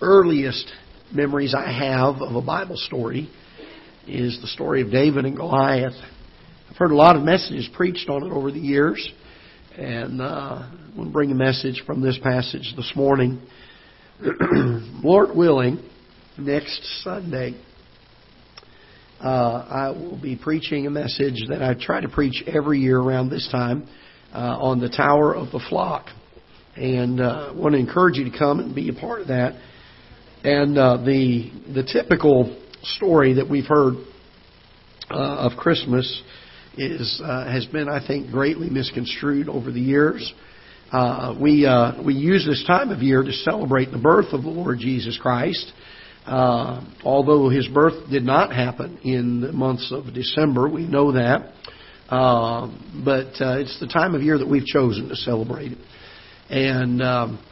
earliest 0.00 0.70
memories 1.12 1.54
I 1.54 1.70
have 1.70 2.20
of 2.20 2.34
a 2.34 2.42
Bible 2.42 2.76
story 2.76 3.30
is 4.06 4.38
the 4.40 4.46
story 4.48 4.82
of 4.82 4.90
David 4.90 5.24
and 5.24 5.36
Goliath. 5.36 5.94
I've 6.70 6.76
heard 6.76 6.90
a 6.90 6.96
lot 6.96 7.16
of 7.16 7.22
messages 7.22 7.68
preached 7.74 8.08
on 8.08 8.24
it 8.24 8.32
over 8.32 8.50
the 8.52 8.60
years, 8.60 9.10
and 9.76 10.20
uh, 10.20 10.68
I'm 10.68 10.92
going 10.94 11.08
to 11.08 11.12
bring 11.12 11.32
a 11.32 11.34
message 11.34 11.82
from 11.86 12.02
this 12.02 12.18
passage 12.22 12.74
this 12.76 12.92
morning. 12.94 13.40
Lord 15.02 15.34
willing, 15.34 15.82
next 16.38 16.82
Sunday, 17.02 17.58
uh, 19.24 19.28
I 19.28 19.90
will 19.90 20.20
be 20.20 20.36
preaching 20.36 20.86
a 20.86 20.90
message 20.90 21.46
that 21.48 21.62
I 21.62 21.74
try 21.74 22.00
to 22.00 22.08
preach 22.08 22.44
every 22.46 22.80
year 22.80 22.98
around 22.98 23.30
this 23.30 23.48
time 23.50 23.88
uh, 24.34 24.58
on 24.60 24.80
the 24.80 24.90
Tower 24.90 25.34
of 25.34 25.50
the 25.52 25.64
Flock. 25.70 26.06
And 26.76 27.20
uh, 27.20 27.50
I 27.50 27.52
want 27.52 27.72
to 27.72 27.78
encourage 27.78 28.18
you 28.18 28.30
to 28.30 28.38
come 28.38 28.60
and 28.60 28.74
be 28.74 28.90
a 28.90 28.92
part 28.92 29.22
of 29.22 29.28
that. 29.28 29.58
And 30.46 30.78
uh, 30.78 30.98
the 30.98 31.50
the 31.74 31.82
typical 31.82 32.56
story 32.84 33.34
that 33.34 33.50
we've 33.50 33.66
heard 33.66 33.94
uh, 35.10 35.48
of 35.50 35.58
Christmas 35.58 36.22
is 36.78 37.20
uh, 37.20 37.50
has 37.50 37.66
been, 37.66 37.88
I 37.88 38.06
think, 38.06 38.30
greatly 38.30 38.70
misconstrued 38.70 39.48
over 39.48 39.72
the 39.72 39.80
years. 39.80 40.32
Uh, 40.92 41.34
we 41.40 41.66
uh, 41.66 42.00
we 42.00 42.14
use 42.14 42.46
this 42.46 42.64
time 42.64 42.90
of 42.90 43.00
year 43.02 43.24
to 43.24 43.32
celebrate 43.32 43.90
the 43.90 43.98
birth 43.98 44.32
of 44.32 44.44
the 44.44 44.48
Lord 44.48 44.78
Jesus 44.78 45.18
Christ. 45.20 45.72
Uh, 46.24 46.80
although 47.02 47.48
his 47.48 47.66
birth 47.66 48.08
did 48.08 48.22
not 48.22 48.54
happen 48.54 48.98
in 49.02 49.40
the 49.40 49.50
months 49.50 49.90
of 49.90 50.14
December, 50.14 50.68
we 50.68 50.86
know 50.86 51.10
that. 51.10 51.54
Uh, 52.08 52.70
but 53.04 53.34
uh, 53.40 53.58
it's 53.58 53.80
the 53.80 53.88
time 53.88 54.14
of 54.14 54.22
year 54.22 54.38
that 54.38 54.48
we've 54.48 54.64
chosen 54.64 55.08
to 55.08 55.16
celebrate 55.16 55.72
it. 55.72 55.78
And 56.50 57.02
um, 57.02 57.44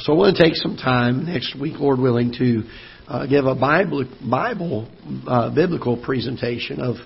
so 0.00 0.12
I 0.12 0.16
want 0.16 0.36
to 0.36 0.42
take 0.42 0.54
some 0.54 0.76
time 0.76 1.26
next 1.26 1.58
week, 1.58 1.74
Lord 1.80 1.98
willing, 1.98 2.32
to 2.38 2.62
uh, 3.08 3.26
give 3.26 3.46
a 3.46 3.54
Bible, 3.56 4.04
Bible 4.30 4.88
uh, 5.26 5.52
biblical 5.52 6.00
presentation 6.00 6.80
of 6.80 6.96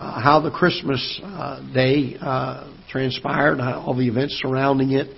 uh, 0.00 0.20
how 0.20 0.40
the 0.40 0.50
Christmas 0.50 1.20
uh, 1.22 1.72
day 1.72 2.16
uh, 2.20 2.74
transpired, 2.90 3.60
all 3.60 3.96
the 3.96 4.08
events 4.08 4.40
surrounding 4.42 4.90
it, 4.90 5.16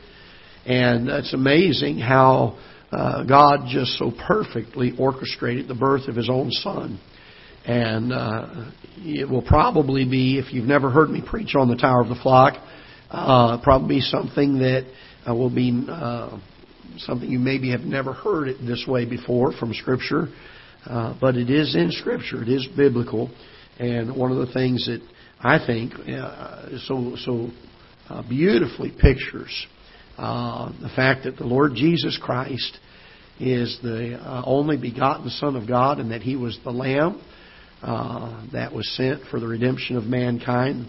and 0.66 1.08
it's 1.08 1.32
amazing 1.32 1.98
how 1.98 2.58
uh, 2.90 3.24
God 3.24 3.60
just 3.66 3.92
so 3.92 4.12
perfectly 4.26 4.92
orchestrated 4.98 5.68
the 5.68 5.74
birth 5.74 6.08
of 6.08 6.16
His 6.16 6.28
own 6.28 6.50
Son. 6.50 7.00
And 7.64 8.12
uh, 8.12 8.72
it 8.98 9.26
will 9.26 9.40
probably 9.40 10.04
be, 10.04 10.38
if 10.38 10.52
you've 10.52 10.66
never 10.66 10.90
heard 10.90 11.08
me 11.08 11.22
preach 11.26 11.54
on 11.54 11.68
the 11.68 11.76
Tower 11.76 12.02
of 12.02 12.08
the 12.08 12.20
Flock, 12.22 12.62
uh, 13.10 13.58
probably 13.62 14.00
something 14.00 14.58
that 14.58 14.84
will 15.26 15.54
be 15.54 15.86
uh, 15.88 16.38
something 16.98 17.30
you 17.30 17.38
maybe 17.38 17.70
have 17.70 17.82
never 17.82 18.12
heard 18.12 18.48
it 18.48 18.58
this 18.64 18.84
way 18.86 19.04
before 19.04 19.52
from 19.52 19.72
Scripture, 19.74 20.28
uh, 20.86 21.14
but 21.20 21.36
it 21.36 21.50
is 21.50 21.74
in 21.74 21.90
Scripture. 21.90 22.42
It 22.42 22.48
is 22.48 22.66
biblical, 22.76 23.30
and 23.78 24.16
one 24.16 24.32
of 24.32 24.46
the 24.46 24.52
things 24.52 24.86
that 24.86 25.00
I 25.40 25.64
think 25.64 25.94
uh, 25.94 26.78
so 26.86 27.16
so 27.16 27.50
uh, 28.08 28.22
beautifully 28.28 28.90
pictures 28.90 29.66
uh, 30.18 30.70
the 30.80 30.90
fact 30.90 31.24
that 31.24 31.36
the 31.36 31.44
Lord 31.44 31.72
Jesus 31.74 32.18
Christ 32.22 32.78
is 33.40 33.78
the 33.82 34.16
uh, 34.16 34.42
only 34.44 34.76
begotten 34.76 35.28
Son 35.30 35.56
of 35.56 35.66
God, 35.66 35.98
and 35.98 36.10
that 36.10 36.22
He 36.22 36.36
was 36.36 36.58
the 36.64 36.70
Lamb 36.70 37.20
uh, 37.82 38.46
that 38.52 38.72
was 38.72 38.88
sent 38.96 39.22
for 39.30 39.40
the 39.40 39.48
redemption 39.48 39.96
of 39.96 40.04
mankind, 40.04 40.88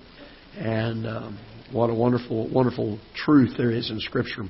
and 0.58 1.08
um, 1.08 1.40
what 1.72 1.90
a 1.90 1.94
wonderful, 1.94 2.52
wonderful 2.54 3.00
truth 3.16 3.56
there 3.58 3.72
is 3.72 3.90
in 3.90 4.00
Scripture. 4.00 4.44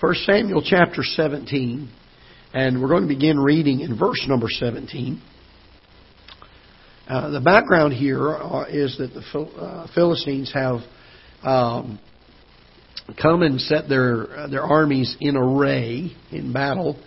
1 0.00 0.14
Samuel 0.26 0.60
chapter 0.60 1.04
17, 1.04 1.88
and 2.52 2.82
we're 2.82 2.88
going 2.88 3.02
to 3.02 3.08
begin 3.08 3.38
reading 3.38 3.78
in 3.78 3.96
verse 3.96 4.24
number 4.26 4.48
17. 4.50 5.22
Uh, 7.06 7.30
the 7.30 7.40
background 7.40 7.92
here 7.92 8.34
uh, 8.34 8.64
is 8.68 8.98
that 8.98 9.14
the 9.14 9.40
uh, 9.40 9.86
Philistines 9.94 10.52
have 10.52 10.80
um, 11.44 12.00
come 13.22 13.42
and 13.42 13.60
set 13.60 13.88
their 13.88 14.36
uh, 14.36 14.48
their 14.48 14.62
armies 14.62 15.16
in 15.20 15.36
array 15.36 16.10
in 16.32 16.52
battle 16.52 17.00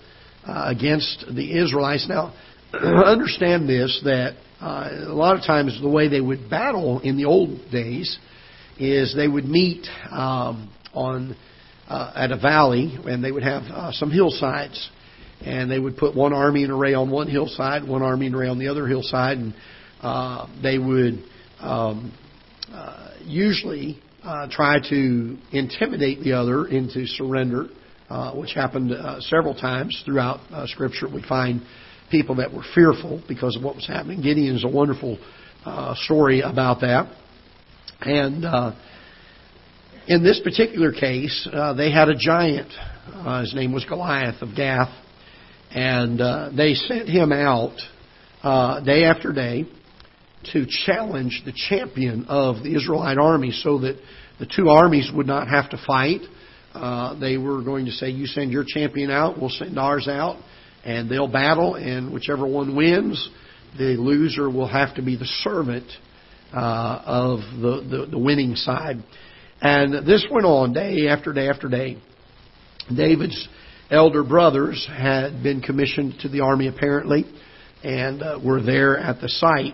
uh, 0.46 0.74
against 0.74 1.26
the 1.36 1.60
Israelites. 1.62 2.08
Now, 2.08 2.34
understand 2.74 3.68
this 3.68 4.00
that 4.06 4.38
uh, 4.62 4.90
a 5.08 5.14
lot 5.14 5.36
of 5.36 5.42
times 5.46 5.78
the 5.82 5.90
way 5.90 6.08
they 6.08 6.22
would 6.22 6.50
battle 6.50 7.02
in 7.02 7.18
the 7.18 7.26
old 7.26 7.70
days 7.70 8.18
is 8.80 9.14
they 9.14 9.28
would 9.28 9.46
meet 9.46 9.86
um, 10.10 10.72
on 10.94 11.36
uh, 11.90 12.14
at 12.16 12.32
a 12.32 12.38
valley 12.38 12.98
and 13.06 13.24
they 13.24 13.32
would 13.32 13.44
have 13.44 13.64
uh, 13.64 13.92
some 13.92 14.12
hillsides 14.12 14.90
and 15.42 15.70
they 15.70 15.80
would 15.80 15.98
put 15.98 16.16
one 16.16 16.34
army 16.34 16.64
in 16.64 16.72
array 16.72 16.94
on 16.94 17.10
one 17.10 17.28
hillside, 17.28 17.88
one 17.88 18.02
army 18.02 18.28
in 18.28 18.36
array 18.36 18.48
on 18.48 18.58
the 18.58 18.68
other 18.68 18.88
hillside, 18.88 19.38
and 19.38 19.54
uh, 20.02 20.48
they 20.62 20.78
would 20.78 21.24
um, 21.60 22.12
uh, 22.72 23.12
usually 23.24 24.02
uh, 24.24 24.48
try 24.50 24.80
to 24.90 25.38
intimidate 25.52 26.22
the 26.22 26.34
other 26.34 26.68
into 26.68 27.06
surrender, 27.06 27.68
uh, 28.10 28.34
which 28.34 28.54
happened 28.54 28.92
uh, 28.92 29.20
several 29.22 29.54
times 29.54 30.02
throughout 30.06 30.40
uh, 30.52 30.66
Scripture. 30.68 31.08
We 31.08 31.24
find 31.28 31.62
people 32.10 32.36
that 32.36 32.54
were 32.54 32.64
fearful 32.74 33.22
because 33.28 33.56
of 33.56 33.64
what 33.64 33.76
was 33.76 33.88
happening. 33.88 34.22
Gideon 34.22 34.56
is 34.56 34.64
a 34.64 34.70
wonderful 34.70 35.20
uh, 35.66 35.94
story 35.96 36.42
about 36.42 36.82
that. 36.82 37.12
And 38.02 38.46
uh, 38.46 38.76
in 40.08 40.24
this 40.24 40.40
particular 40.42 40.92
case, 40.92 41.48
uh, 41.52 41.74
they 41.74 41.92
had 41.92 42.08
a 42.08 42.16
giant. 42.16 42.72
Uh, 43.08 43.42
his 43.42 43.54
name 43.54 43.74
was 43.74 43.84
Goliath 43.86 44.42
of 44.42 44.56
Gath. 44.56 44.94
And 45.72 46.22
uh, 46.22 46.50
they 46.56 46.74
sent 46.76 47.10
him 47.10 47.34
out 47.34 47.76
uh, 48.42 48.80
day 48.82 49.04
after 49.04 49.34
day 49.34 49.66
to 50.54 50.66
challenge 50.86 51.42
the 51.46 51.52
champion 51.52 52.26
of 52.30 52.64
the 52.64 52.74
Israelite 52.76 53.18
army 53.18 53.52
so 53.52 53.80
that 53.80 54.00
the 54.40 54.46
two 54.46 54.70
armies 54.70 55.12
would 55.14 55.28
not 55.28 55.50
have 55.50 55.70
to 55.72 55.78
fight. 55.86 56.22
Uh, 56.74 57.20
they 57.20 57.38
were 57.38 57.62
going 57.62 57.86
to 57.86 57.92
say, 57.92 58.10
You 58.10 58.28
send 58.28 58.52
your 58.52 58.64
champion 58.66 59.12
out, 59.12 59.40
we'll 59.40 59.50
send 59.50 59.78
ours 59.78 60.08
out, 60.08 60.42
and 60.86 61.10
they'll 61.10 61.28
battle, 61.28 61.76
and 61.76 62.14
whichever 62.14 62.48
one 62.48 62.76
wins, 62.78 63.30
the 63.78 63.98
loser 63.98 64.50
will 64.50 64.68
have 64.68 64.96
to 64.96 65.02
be 65.02 65.18
the 65.18 65.28
servant 65.44 65.92
uh, 66.54 67.02
of 67.06 67.40
the, 67.60 67.86
the, 67.90 68.08
the 68.12 68.20
winning 68.20 68.56
side. 68.56 69.04
And 69.62 70.08
this 70.08 70.26
went 70.32 70.46
on 70.46 70.74
day 70.74 71.08
after 71.08 71.34
day 71.34 71.50
after 71.50 71.68
day. 71.68 71.98
David's 72.96 73.48
elder 73.90 74.24
brothers 74.24 74.88
had 74.90 75.42
been 75.44 75.62
commissioned 75.62 76.16
to 76.22 76.30
the 76.30 76.42
army 76.42 76.68
apparently, 76.68 77.26
and 77.84 78.22
uh, 78.22 78.40
were 78.44 78.62
there 78.62 78.98
at 78.98 79.20
the 79.22 79.30
site. 79.30 79.74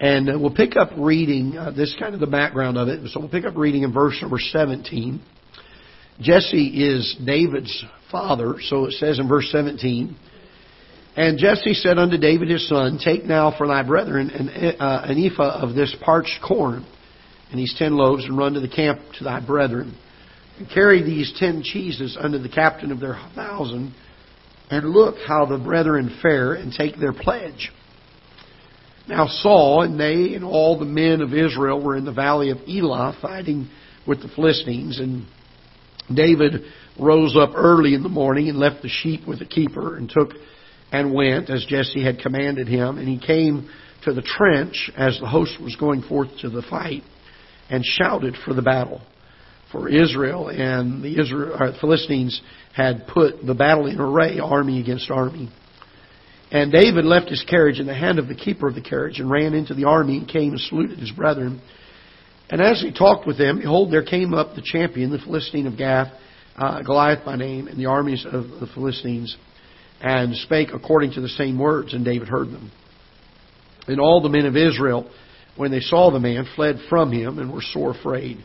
And 0.00 0.28
uh, 0.28 0.38
we'll 0.38 0.54
pick 0.54 0.76
up 0.76 0.90
reading, 0.96 1.56
uh, 1.56 1.70
this 1.70 1.94
kind 1.98 2.14
of 2.14 2.20
the 2.20 2.26
background 2.26 2.76
of 2.76 2.88
it. 2.88 3.08
So 3.10 3.20
we'll 3.20 3.28
pick 3.28 3.44
up 3.44 3.56
reading 3.56 3.82
in 3.82 3.92
verse 3.92 4.18
number 4.20 4.38
17. 4.38 5.22
Jesse 6.20 6.66
is 6.66 7.16
David's 7.24 7.84
father, 8.10 8.56
so 8.60 8.86
it 8.86 8.92
says 8.92 9.18
in 9.18 9.28
verse 9.28 9.48
17. 9.50 10.16
And 11.16 11.38
Jesse 11.38 11.74
said 11.74 11.98
unto 11.98 12.16
David 12.16 12.48
his 12.48 12.68
son, 12.68 12.98
Take 13.02 13.24
now 13.24 13.54
for 13.56 13.66
thy 13.66 13.82
brethren 13.82 14.30
an, 14.30 14.48
uh, 14.80 15.04
an 15.06 15.22
ephah 15.24 15.62
of 15.62 15.74
this 15.74 15.94
parched 16.04 16.40
corn, 16.46 16.86
and 17.52 17.60
these 17.60 17.74
ten 17.78 17.96
loaves, 17.96 18.24
and 18.24 18.36
run 18.36 18.54
to 18.54 18.60
the 18.60 18.68
camp 18.68 18.98
to 19.18 19.24
thy 19.24 19.38
brethren. 19.38 19.94
And 20.58 20.68
carry 20.70 21.02
these 21.02 21.34
ten 21.38 21.62
cheeses 21.62 22.16
unto 22.18 22.38
the 22.38 22.48
captain 22.48 22.90
of 22.90 22.98
their 22.98 23.20
thousand, 23.34 23.94
and 24.70 24.90
look 24.90 25.16
how 25.28 25.44
the 25.44 25.58
brethren 25.58 26.18
fare, 26.22 26.54
and 26.54 26.72
take 26.72 26.96
their 26.96 27.12
pledge. 27.12 27.70
Now 29.06 29.26
Saul 29.26 29.82
and 29.82 30.00
they 30.00 30.34
and 30.34 30.44
all 30.44 30.78
the 30.78 30.86
men 30.86 31.20
of 31.20 31.34
Israel 31.34 31.82
were 31.82 31.94
in 31.94 32.06
the 32.06 32.12
valley 32.12 32.50
of 32.50 32.58
Elah 32.66 33.18
fighting 33.20 33.68
with 34.06 34.22
the 34.22 34.28
Philistines, 34.28 34.98
and 34.98 35.26
David 36.12 36.62
rose 36.98 37.36
up 37.36 37.50
early 37.54 37.92
in 37.92 38.02
the 38.02 38.08
morning 38.08 38.48
and 38.48 38.58
left 38.58 38.80
the 38.80 38.88
sheep 38.88 39.28
with 39.28 39.40
the 39.40 39.44
keeper 39.44 39.96
and 39.98 40.08
took 40.08 40.30
and 40.90 41.12
went 41.12 41.50
as 41.50 41.66
Jesse 41.66 42.02
had 42.02 42.18
commanded 42.18 42.66
him, 42.66 42.96
and 42.96 43.06
he 43.06 43.18
came 43.18 43.68
to 44.04 44.14
the 44.14 44.22
trench 44.22 44.90
as 44.96 45.18
the 45.20 45.28
host 45.28 45.60
was 45.60 45.76
going 45.76 46.00
forth 46.00 46.28
to 46.40 46.48
the 46.48 46.62
fight 46.62 47.02
and 47.72 47.82
shouted 47.84 48.36
for 48.44 48.52
the 48.52 48.62
battle. 48.62 49.00
For 49.72 49.88
Israel 49.88 50.48
and 50.48 51.02
the 51.02 51.18
Israel, 51.18 51.74
Philistines 51.80 52.40
had 52.74 53.06
put 53.08 53.44
the 53.44 53.54
battle 53.54 53.86
in 53.86 53.98
array, 53.98 54.38
army 54.38 54.78
against 54.78 55.10
army. 55.10 55.50
And 56.50 56.70
David 56.70 57.06
left 57.06 57.30
his 57.30 57.42
carriage 57.48 57.80
in 57.80 57.86
the 57.86 57.94
hand 57.94 58.18
of 58.18 58.28
the 58.28 58.34
keeper 58.34 58.68
of 58.68 58.74
the 58.74 58.82
carriage 58.82 59.18
and 59.18 59.30
ran 59.30 59.54
into 59.54 59.72
the 59.72 59.84
army 59.84 60.18
and 60.18 60.28
came 60.28 60.50
and 60.50 60.60
saluted 60.60 60.98
his 60.98 61.10
brethren. 61.10 61.62
And 62.50 62.60
as 62.60 62.82
he 62.82 62.92
talked 62.92 63.26
with 63.26 63.38
them, 63.38 63.60
behold, 63.60 63.90
there 63.90 64.04
came 64.04 64.34
up 64.34 64.54
the 64.54 64.62
champion, 64.62 65.10
the 65.10 65.18
Philistine 65.18 65.66
of 65.66 65.78
Gath, 65.78 66.12
uh, 66.58 66.82
Goliath 66.82 67.24
by 67.24 67.36
name, 67.36 67.68
and 67.68 67.80
the 67.80 67.86
armies 67.86 68.26
of 68.30 68.60
the 68.60 68.68
Philistines, 68.74 69.34
and 70.02 70.36
spake 70.36 70.68
according 70.74 71.12
to 71.12 71.22
the 71.22 71.28
same 71.30 71.58
words, 71.58 71.94
and 71.94 72.04
David 72.04 72.28
heard 72.28 72.48
them. 72.48 72.70
And 73.86 73.98
all 73.98 74.20
the 74.20 74.28
men 74.28 74.44
of 74.44 74.54
Israel, 74.54 75.10
when 75.56 75.70
they 75.70 75.80
saw 75.80 76.10
the 76.10 76.20
man, 76.20 76.46
fled 76.56 76.76
from 76.88 77.12
him 77.12 77.38
and 77.38 77.52
were 77.52 77.62
sore 77.62 77.92
afraid. 77.92 78.42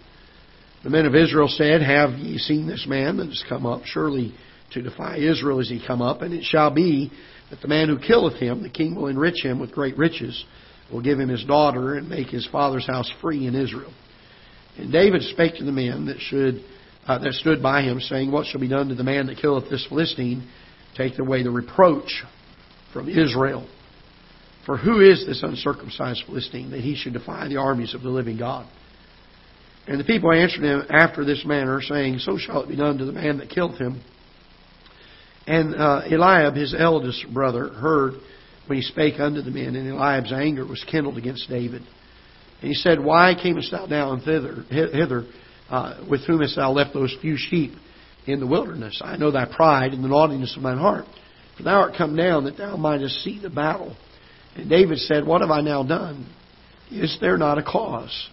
The 0.83 0.89
men 0.89 1.05
of 1.05 1.15
Israel 1.15 1.47
said, 1.47 1.81
Have 1.81 2.11
ye 2.11 2.37
seen 2.37 2.67
this 2.67 2.85
man 2.87 3.17
that 3.17 3.27
has 3.27 3.43
come 3.47 3.65
up? 3.65 3.81
Surely 3.85 4.33
to 4.71 4.81
defy 4.81 5.17
Israel 5.17 5.59
as 5.59 5.69
he 5.69 5.83
come 5.85 6.01
up. 6.01 6.21
And 6.21 6.33
it 6.33 6.43
shall 6.43 6.71
be 6.73 7.11
that 7.49 7.61
the 7.61 7.67
man 7.67 7.87
who 7.87 7.97
killeth 7.97 8.35
him, 8.35 8.61
the 8.61 8.69
king 8.69 8.95
will 8.95 9.07
enrich 9.07 9.43
him 9.43 9.59
with 9.59 9.71
great 9.71 9.97
riches, 9.97 10.45
will 10.91 11.01
give 11.01 11.19
him 11.19 11.29
his 11.29 11.43
daughter, 11.45 11.95
and 11.95 12.09
make 12.09 12.27
his 12.27 12.47
father's 12.51 12.85
house 12.85 13.11
free 13.21 13.47
in 13.47 13.55
Israel. 13.55 13.93
And 14.77 14.91
David 14.91 15.23
spake 15.23 15.55
to 15.55 15.63
the 15.63 15.71
men 15.71 16.05
that 16.05 16.19
should 16.19 16.63
uh, 17.07 17.17
that 17.19 17.33
stood 17.33 17.63
by 17.63 17.83
him, 17.83 18.01
saying, 18.01 18.31
What 18.31 18.45
shall 18.45 18.59
be 18.59 18.67
done 18.67 18.89
to 18.89 18.95
the 18.95 19.03
man 19.03 19.27
that 19.27 19.37
killeth 19.37 19.69
this 19.69 19.85
Philistine? 19.87 20.47
Take 20.95 21.17
away 21.19 21.41
the 21.41 21.51
reproach 21.51 22.23
from 22.91 23.07
Israel. 23.07 23.67
For 24.67 24.75
who 24.75 24.99
is 24.99 25.25
this 25.25 25.43
uncircumcised 25.43 26.23
Philistine 26.25 26.71
that 26.71 26.81
he 26.81 26.95
should 26.95 27.13
defy 27.13 27.47
the 27.47 27.55
armies 27.55 27.95
of 27.95 28.01
the 28.01 28.09
living 28.09 28.37
God? 28.37 28.67
And 29.87 29.97
the 29.97 30.03
people 30.03 30.29
answered 30.33 30.61
him 30.61 30.83
after 30.89 31.23
this 31.23 31.45
manner, 31.45 31.81
saying, 31.81 32.19
So 32.19 32.37
shall 32.37 32.63
it 32.63 32.67
be 32.67 32.75
done 32.75 32.97
to 32.97 33.05
the 33.05 33.13
man 33.13 33.37
that 33.37 33.49
killed 33.49 33.77
him. 33.77 34.03
And 35.47 35.73
uh, 35.73 36.01
Eliab, 36.11 36.55
his 36.55 36.75
eldest 36.77 37.25
brother, 37.33 37.69
heard 37.69 38.15
when 38.65 38.77
he 38.77 38.81
spake 38.81 39.21
unto 39.21 39.41
the 39.41 39.51
men, 39.51 39.77
and 39.77 39.89
Eliab's 39.89 40.33
anger 40.33 40.65
was 40.65 40.83
kindled 40.91 41.17
against 41.17 41.47
David. 41.47 41.83
And 42.61 42.67
he 42.67 42.73
said, 42.73 43.01
Why 43.01 43.35
camest 43.41 43.71
thou 43.71 43.85
down 43.85 44.19
thither, 44.19 44.65
hither? 44.69 45.23
Uh, 45.69 46.05
with 46.09 46.25
whom 46.27 46.41
hast 46.41 46.57
thou 46.57 46.73
left 46.73 46.93
those 46.93 47.15
few 47.21 47.37
sheep 47.37 47.71
in 48.25 48.41
the 48.41 48.47
wilderness? 48.47 49.01
I 49.01 49.15
know 49.15 49.31
thy 49.31 49.45
pride 49.45 49.93
and 49.93 50.03
the 50.03 50.09
naughtiness 50.09 50.57
of 50.57 50.63
thine 50.63 50.77
heart. 50.77 51.05
For 51.55 51.63
thou 51.63 51.79
art 51.79 51.93
come 51.97 52.17
down 52.17 52.43
that 52.43 52.57
thou 52.57 52.75
mightest 52.75 53.23
see 53.23 53.39
the 53.41 53.49
battle. 53.49 53.95
David 54.65 54.99
said, 54.99 55.25
What 55.25 55.41
have 55.41 55.51
I 55.51 55.61
now 55.61 55.83
done? 55.83 56.33
Is 56.91 57.17
there 57.19 57.37
not 57.37 57.57
a 57.57 57.63
cause? 57.63 58.29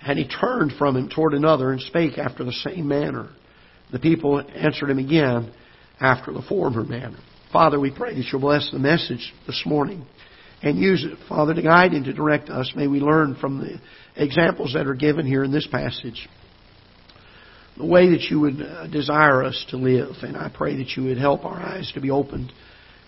And 0.00 0.18
he 0.18 0.26
turned 0.26 0.72
from 0.78 0.96
him 0.96 1.08
toward 1.08 1.34
another 1.34 1.72
and 1.72 1.80
spake 1.80 2.16
after 2.16 2.44
the 2.44 2.52
same 2.52 2.88
manner. 2.88 3.28
The 3.92 3.98
people 3.98 4.42
answered 4.54 4.88
him 4.88 4.98
again 4.98 5.52
after 6.00 6.32
the 6.32 6.42
former 6.42 6.84
manner. 6.84 7.18
Father, 7.52 7.78
we 7.78 7.90
pray 7.90 8.14
that 8.14 8.24
you'll 8.30 8.40
bless 8.40 8.70
the 8.70 8.78
message 8.78 9.32
this 9.46 9.62
morning 9.66 10.06
and 10.62 10.78
use 10.78 11.04
it, 11.04 11.18
Father, 11.28 11.54
to 11.54 11.62
guide 11.62 11.92
and 11.92 12.04
to 12.04 12.12
direct 12.12 12.48
us. 12.48 12.72
May 12.74 12.86
we 12.86 13.00
learn 13.00 13.36
from 13.40 13.58
the 13.58 13.80
examples 14.16 14.74
that 14.74 14.86
are 14.86 14.94
given 14.94 15.26
here 15.26 15.44
in 15.44 15.52
this 15.52 15.66
passage 15.66 16.28
the 17.76 17.86
way 17.86 18.10
that 18.10 18.22
you 18.30 18.40
would 18.40 18.60
uh, 18.60 18.86
desire 18.88 19.42
us 19.42 19.66
to 19.70 19.76
live. 19.76 20.14
And 20.22 20.36
I 20.36 20.52
pray 20.54 20.76
that 20.76 20.96
you 20.96 21.04
would 21.04 21.18
help 21.18 21.44
our 21.44 21.58
eyes 21.58 21.90
to 21.94 22.00
be 22.00 22.10
opened 22.10 22.52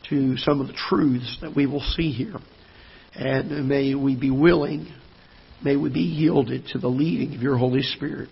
to 0.09 0.37
some 0.39 0.61
of 0.61 0.67
the 0.67 0.73
truths 0.73 1.39
that 1.43 1.55
we 1.55 1.67
will 1.67 1.81
see 1.81 2.11
here. 2.11 2.37
And 3.15 3.69
may 3.69 3.95
we 3.95 4.17
be 4.17 4.31
willing, 4.31 4.93
may 5.63 5.77
we 5.77 5.91
be 5.91 6.01
yielded 6.01 6.67
to 6.73 6.79
the 6.79 6.89
leading 6.89 7.35
of 7.35 7.43
your 7.43 7.59
Holy 7.59 7.83
Spirit. 7.83 8.31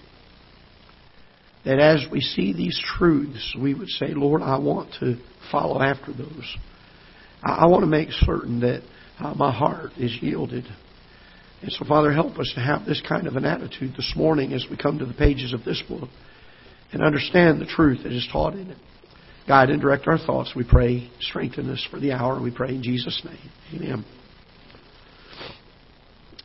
That 1.64 1.78
as 1.78 2.06
we 2.10 2.20
see 2.20 2.54
these 2.54 2.80
truths, 2.96 3.54
we 3.60 3.74
would 3.74 3.88
say, 3.88 4.08
Lord, 4.14 4.40
I 4.40 4.58
want 4.58 4.94
to 5.00 5.16
follow 5.52 5.82
after 5.82 6.12
those. 6.12 6.56
I 7.42 7.66
want 7.66 7.82
to 7.82 7.86
make 7.86 8.10
certain 8.10 8.60
that 8.60 8.82
uh, 9.18 9.34
my 9.34 9.52
heart 9.52 9.92
is 9.98 10.16
yielded. 10.22 10.64
And 11.62 11.70
so, 11.72 11.84
Father, 11.84 12.12
help 12.12 12.38
us 12.38 12.50
to 12.54 12.60
have 12.60 12.86
this 12.86 13.02
kind 13.06 13.26
of 13.26 13.36
an 13.36 13.44
attitude 13.44 13.92
this 13.96 14.14
morning 14.16 14.54
as 14.54 14.66
we 14.70 14.78
come 14.78 14.98
to 14.98 15.06
the 15.06 15.14
pages 15.14 15.52
of 15.52 15.64
this 15.64 15.82
book 15.86 16.08
and 16.92 17.02
understand 17.02 17.60
the 17.60 17.66
truth 17.66 18.02
that 18.02 18.12
is 18.12 18.26
taught 18.32 18.54
in 18.54 18.70
it. 18.70 18.78
Guide 19.46 19.70
and 19.70 19.80
direct 19.80 20.06
our 20.06 20.18
thoughts, 20.18 20.52
we 20.54 20.64
pray. 20.64 21.10
Strengthen 21.20 21.68
us 21.70 21.86
for 21.90 22.00
the 22.00 22.12
hour, 22.12 22.40
we 22.40 22.54
pray 22.54 22.70
in 22.70 22.82
Jesus' 22.82 23.20
name. 23.24 23.50
Amen. 23.74 24.19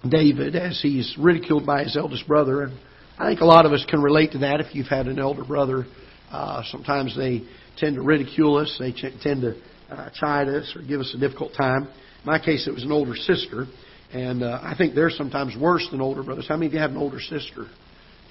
David, 0.09 0.55
as 0.55 0.79
he's 0.81 1.15
ridiculed 1.19 1.65
by 1.65 1.83
his 1.83 1.97
eldest 1.97 2.27
brother, 2.27 2.63
and 2.63 2.79
I 3.17 3.29
think 3.29 3.41
a 3.41 3.45
lot 3.45 3.65
of 3.65 3.71
us 3.71 3.85
can 3.89 4.01
relate 4.01 4.31
to 4.33 4.39
that 4.39 4.59
if 4.59 4.75
you've 4.75 4.87
had 4.87 5.07
an 5.07 5.19
elder 5.19 5.43
brother. 5.43 5.85
Uh, 6.31 6.63
sometimes 6.69 7.15
they 7.15 7.43
tend 7.77 7.95
to 7.95 8.01
ridicule 8.01 8.57
us, 8.57 8.75
they 8.79 8.91
ch- 8.91 9.13
tend 9.21 9.41
to 9.41 9.55
uh, 9.89 10.09
chide 10.13 10.47
us 10.47 10.73
or 10.75 10.81
give 10.81 10.99
us 10.99 11.13
a 11.15 11.19
difficult 11.19 11.53
time. 11.57 11.83
In 11.83 12.25
my 12.25 12.39
case, 12.39 12.67
it 12.67 12.73
was 12.73 12.83
an 12.83 12.91
older 12.91 13.15
sister, 13.15 13.65
and 14.11 14.43
uh, 14.43 14.59
I 14.61 14.75
think 14.77 14.95
they're 14.95 15.09
sometimes 15.09 15.55
worse 15.59 15.87
than 15.91 16.01
older 16.01 16.23
brothers. 16.23 16.47
How 16.47 16.55
many 16.55 16.67
of 16.67 16.73
you 16.73 16.79
have 16.79 16.91
an 16.91 16.97
older 16.97 17.19
sister? 17.19 17.67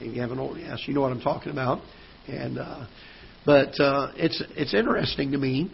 If 0.00 0.14
you 0.14 0.20
have 0.20 0.32
an 0.32 0.38
older, 0.38 0.60
yes, 0.60 0.82
you 0.86 0.94
know 0.94 1.00
what 1.00 1.12
I'm 1.12 1.20
talking 1.20 1.52
about. 1.52 1.80
And 2.26 2.58
uh, 2.58 2.86
but 3.46 3.78
uh, 3.80 4.12
it's 4.16 4.42
it's 4.56 4.74
interesting 4.74 5.32
to 5.32 5.38
me 5.38 5.70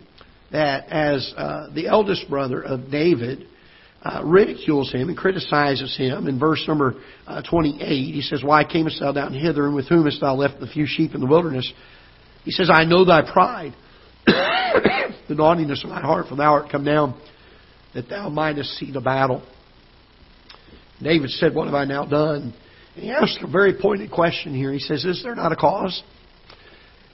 that 0.53 0.89
as 0.89 1.33
uh, 1.37 1.69
the 1.75 1.87
eldest 1.87 2.29
brother 2.29 2.61
of 2.61 2.91
David 2.91 3.47
uh, 4.03 4.23
ridicules 4.25 4.91
him 4.93 5.09
and 5.09 5.17
criticizes 5.17 5.95
him 5.97 6.27
in 6.27 6.39
verse 6.39 6.65
number 6.67 6.95
uh, 7.27 7.43
28, 7.43 7.85
he 7.87 8.23
says, 8.23 8.43
"Why 8.43 8.65
camest 8.65 9.01
thou 9.01 9.13
down 9.13 9.35
hither, 9.35 9.67
and 9.67 9.75
with 9.75 9.89
whom 9.89 10.07
hast 10.07 10.21
thou 10.21 10.35
left 10.35 10.61
the 10.61 10.67
few 10.67 10.87
sheep 10.87 11.15
in 11.15 11.21
the 11.21 11.27
wilderness?" 11.27 11.71
He 12.45 12.51
says, 12.51 12.71
"I 12.73 12.85
know 12.85 13.05
thy 13.05 13.31
pride, 13.31 13.75
the 14.27 15.35
naughtiness 15.35 15.85
of 15.85 15.91
thy 15.91 16.01
heart, 16.01 16.29
for 16.29 16.37
thou 16.37 16.53
art 16.53 16.71
come 16.71 16.85
down 16.85 17.21
that 17.95 18.09
thou 18.09 18.31
mightest 18.31 18.71
see 18.79 18.91
the 18.91 19.01
battle." 19.01 19.43
David 21.03 21.31
said, 21.31 21.55
"What 21.55 21.67
have 21.67 21.75
I 21.75 21.85
now 21.85 22.07
done?" 22.07 22.55
And 22.97 23.05
he 23.05 23.11
asked 23.11 23.39
a 23.43 23.47
very 23.47 23.75
pointed 23.79 24.11
question 24.11 24.55
here. 24.55 24.73
He 24.73 24.79
says, 24.79 25.05
"Is 25.05 25.23
there 25.23 25.35
not 25.35 25.53
a 25.53 25.57
cause?" 25.57 26.03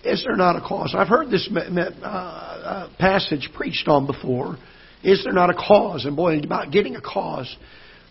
Is 0.04 0.22
there 0.22 0.36
not 0.36 0.54
a 0.54 0.60
cause? 0.60 0.94
I've 0.96 1.08
heard 1.08 1.30
this 1.30 1.48
uh, 1.52 1.58
uh, 2.06 2.88
passage 2.96 3.50
preached 3.54 3.88
on 3.88 4.06
before. 4.06 4.56
Is 5.02 5.22
there 5.24 5.32
not 5.32 5.50
a 5.50 5.54
cause? 5.54 6.04
And 6.04 6.16
boy, 6.16 6.38
about 6.38 6.72
getting 6.72 6.96
a 6.96 7.00
cause. 7.00 7.54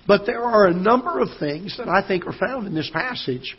But 0.07 0.25
there 0.25 0.43
are 0.43 0.67
a 0.67 0.73
number 0.73 1.19
of 1.19 1.29
things 1.39 1.77
that 1.77 1.89
I 1.89 2.07
think 2.07 2.25
are 2.27 2.33
found 2.33 2.67
in 2.67 2.75
this 2.75 2.89
passage 2.93 3.57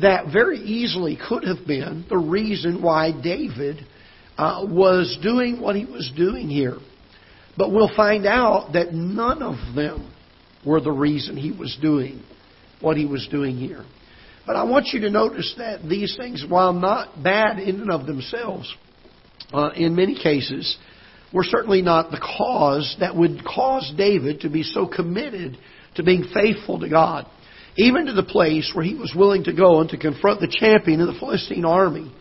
that 0.00 0.32
very 0.32 0.58
easily 0.58 1.18
could 1.28 1.44
have 1.44 1.66
been 1.66 2.04
the 2.08 2.18
reason 2.18 2.82
why 2.82 3.12
David 3.12 3.86
uh, 4.36 4.66
was 4.68 5.18
doing 5.22 5.60
what 5.60 5.76
he 5.76 5.84
was 5.84 6.10
doing 6.16 6.48
here. 6.48 6.76
But 7.56 7.72
we'll 7.72 7.94
find 7.94 8.26
out 8.26 8.72
that 8.74 8.92
none 8.92 9.42
of 9.42 9.74
them 9.74 10.12
were 10.64 10.80
the 10.80 10.92
reason 10.92 11.36
he 11.36 11.52
was 11.52 11.76
doing 11.80 12.22
what 12.80 12.96
he 12.96 13.06
was 13.06 13.26
doing 13.30 13.56
here. 13.56 13.84
But 14.46 14.56
I 14.56 14.64
want 14.64 14.88
you 14.92 15.00
to 15.00 15.10
notice 15.10 15.54
that 15.58 15.86
these 15.88 16.16
things, 16.16 16.44
while 16.48 16.72
not 16.72 17.22
bad 17.22 17.58
in 17.58 17.80
and 17.80 17.90
of 17.90 18.06
themselves, 18.06 18.74
uh, 19.52 19.70
in 19.74 19.94
many 19.94 20.20
cases, 20.20 20.76
were 21.32 21.44
certainly 21.44 21.82
not 21.82 22.10
the 22.10 22.18
cause 22.18 22.96
that 23.00 23.16
would 23.16 23.44
cause 23.44 23.92
David 23.96 24.40
to 24.40 24.50
be 24.50 24.62
so 24.62 24.86
committed 24.86 25.56
to 25.96 26.02
being 26.02 26.24
faithful 26.34 26.80
to 26.80 26.88
God. 26.88 27.26
Even 27.76 28.06
to 28.06 28.12
the 28.12 28.24
place 28.24 28.72
where 28.74 28.84
he 28.84 28.94
was 28.94 29.14
willing 29.16 29.44
to 29.44 29.52
go 29.52 29.80
and 29.80 29.88
to 29.90 29.96
confront 29.96 30.40
the 30.40 30.48
champion 30.48 31.00
of 31.00 31.06
the 31.06 31.18
Philistine 31.18 31.64
army. 31.64 32.12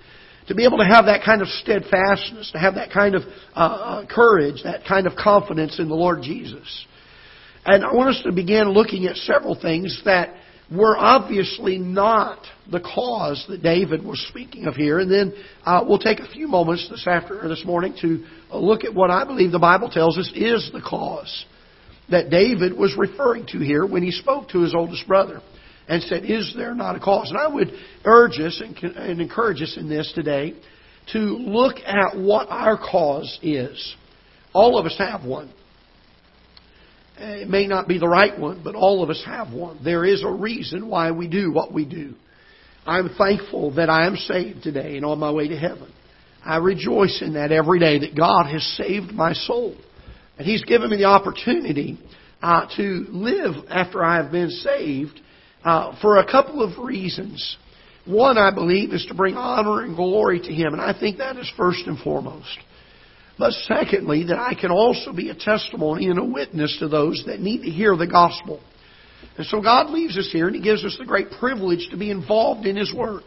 To 0.47 0.55
be 0.55 0.63
able 0.63 0.77
to 0.77 0.85
have 0.85 1.05
that 1.05 1.23
kind 1.23 1.41
of 1.41 1.47
steadfastness, 1.47 2.51
to 2.51 2.59
have 2.59 2.75
that 2.75 2.91
kind 2.91 3.15
of 3.15 3.23
uh, 3.55 3.59
uh 3.59 4.05
courage, 4.07 4.63
that 4.63 4.85
kind 4.87 5.05
of 5.05 5.15
confidence 5.15 5.79
in 5.79 5.89
the 5.89 5.95
Lord 5.95 6.21
Jesus. 6.23 6.85
And 7.65 7.83
I 7.83 7.93
want 7.93 8.15
us 8.15 8.23
to 8.23 8.31
begin 8.31 8.69
looking 8.69 9.05
at 9.05 9.15
several 9.15 9.59
things 9.59 10.01
that 10.05 10.33
were 10.71 10.97
obviously 10.97 11.77
not 11.77 12.39
the 12.71 12.79
cause 12.79 13.43
that 13.49 13.63
David 13.63 14.05
was 14.05 14.23
speaking 14.29 14.65
of 14.67 14.75
here. 14.75 14.99
And 14.99 15.11
then 15.11 15.33
uh, 15.65 15.83
we'll 15.87 15.99
take 15.99 16.19
a 16.19 16.27
few 16.27 16.47
moments 16.47 16.87
this 16.89 17.05
after 17.07 17.47
this 17.47 17.63
morning 17.65 17.95
to 18.01 18.23
look 18.53 18.83
at 18.83 18.93
what 18.93 19.09
I 19.09 19.25
believe 19.25 19.51
the 19.51 19.59
Bible 19.59 19.89
tells 19.89 20.17
us 20.17 20.31
is 20.35 20.69
the 20.71 20.81
cause 20.81 21.45
that 22.09 22.29
David 22.29 22.77
was 22.77 22.95
referring 22.97 23.45
to 23.47 23.59
here 23.59 23.85
when 23.85 24.03
he 24.03 24.11
spoke 24.11 24.49
to 24.49 24.61
his 24.61 24.75
oldest 24.75 25.07
brother 25.07 25.41
and 25.87 26.03
said, 26.03 26.23
"Is 26.25 26.53
there 26.55 26.75
not 26.75 26.95
a 26.95 26.99
cause?" 26.99 27.29
And 27.31 27.39
I 27.39 27.47
would 27.47 27.71
urge 28.05 28.39
us 28.39 28.61
and, 28.63 28.77
and 28.95 29.21
encourage 29.21 29.61
us 29.61 29.75
in 29.77 29.89
this 29.89 30.11
today 30.13 30.55
to 31.13 31.19
look 31.19 31.77
at 31.85 32.15
what 32.15 32.47
our 32.49 32.77
cause 32.77 33.39
is. 33.41 33.95
All 34.53 34.77
of 34.77 34.85
us 34.85 34.95
have 34.97 35.23
one. 35.25 35.51
It 37.21 37.49
may 37.49 37.67
not 37.67 37.87
be 37.87 37.99
the 37.99 38.07
right 38.07 38.37
one, 38.37 38.61
but 38.63 38.75
all 38.75 39.03
of 39.03 39.09
us 39.09 39.21
have 39.25 39.51
one. 39.53 39.83
There 39.83 40.05
is 40.05 40.23
a 40.23 40.31
reason 40.31 40.87
why 40.87 41.11
we 41.11 41.27
do 41.27 41.51
what 41.51 41.73
we 41.73 41.85
do. 41.85 42.13
I'm 42.85 43.09
thankful 43.17 43.75
that 43.75 43.89
I 43.89 44.07
am 44.07 44.15
saved 44.15 44.63
today 44.63 44.95
and 44.95 45.05
on 45.05 45.19
my 45.19 45.31
way 45.31 45.49
to 45.49 45.57
heaven. 45.57 45.91
I 46.43 46.57
rejoice 46.57 47.21
in 47.21 47.33
that 47.33 47.51
every 47.51 47.79
day 47.79 47.99
that 47.99 48.15
God 48.15 48.45
has 48.45 48.63
saved 48.77 49.11
my 49.11 49.33
soul. 49.33 49.75
And 50.37 50.47
He's 50.47 50.63
given 50.63 50.89
me 50.89 50.97
the 50.97 51.05
opportunity 51.05 51.99
uh, 52.41 52.67
to 52.77 53.05
live 53.09 53.65
after 53.69 54.03
I 54.03 54.21
have 54.21 54.31
been 54.31 54.49
saved 54.49 55.19
uh, 55.63 55.99
for 56.01 56.17
a 56.17 56.31
couple 56.31 56.63
of 56.63 56.83
reasons. 56.83 57.57
One, 58.05 58.37
I 58.37 58.51
believe, 58.51 58.93
is 58.93 59.05
to 59.07 59.13
bring 59.13 59.35
honor 59.35 59.83
and 59.83 59.95
glory 59.95 60.39
to 60.39 60.53
Him, 60.53 60.73
and 60.73 60.81
I 60.81 60.97
think 60.97 61.17
that 61.17 61.35
is 61.35 61.51
first 61.57 61.85
and 61.85 61.99
foremost. 61.99 62.57
But 63.39 63.53
secondly, 63.53 64.25
that 64.25 64.37
I 64.37 64.53
can 64.53 64.69
also 64.69 65.13
be 65.13 65.29
a 65.29 65.33
testimony 65.33 66.09
and 66.09 66.19
a 66.19 66.25
witness 66.25 66.75
to 66.79 66.89
those 66.89 67.23
that 67.25 67.39
need 67.39 67.61
to 67.63 67.69
hear 67.69 67.95
the 67.95 68.05
gospel. 68.05 68.59
And 69.37 69.47
so 69.47 69.61
God 69.61 69.89
leaves 69.89 70.17
us 70.17 70.29
here 70.29 70.47
and 70.47 70.55
He 70.55 70.61
gives 70.61 70.83
us 70.83 70.97
the 70.99 71.05
great 71.05 71.31
privilege 71.39 71.87
to 71.91 71.97
be 71.97 72.11
involved 72.11 72.65
in 72.67 72.75
His 72.75 72.93
work. 72.93 73.23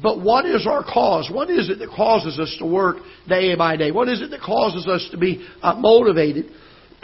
But 0.00 0.22
what 0.22 0.46
is 0.46 0.68
our 0.68 0.84
cause? 0.84 1.28
What 1.32 1.50
is 1.50 1.68
it 1.68 1.80
that 1.80 1.88
causes 1.88 2.38
us 2.38 2.54
to 2.60 2.66
work 2.66 2.98
day 3.28 3.56
by 3.56 3.76
day? 3.76 3.90
What 3.90 4.08
is 4.08 4.22
it 4.22 4.30
that 4.30 4.40
causes 4.40 4.86
us 4.86 5.08
to 5.10 5.18
be 5.18 5.44
uh, 5.60 5.74
motivated 5.74 6.52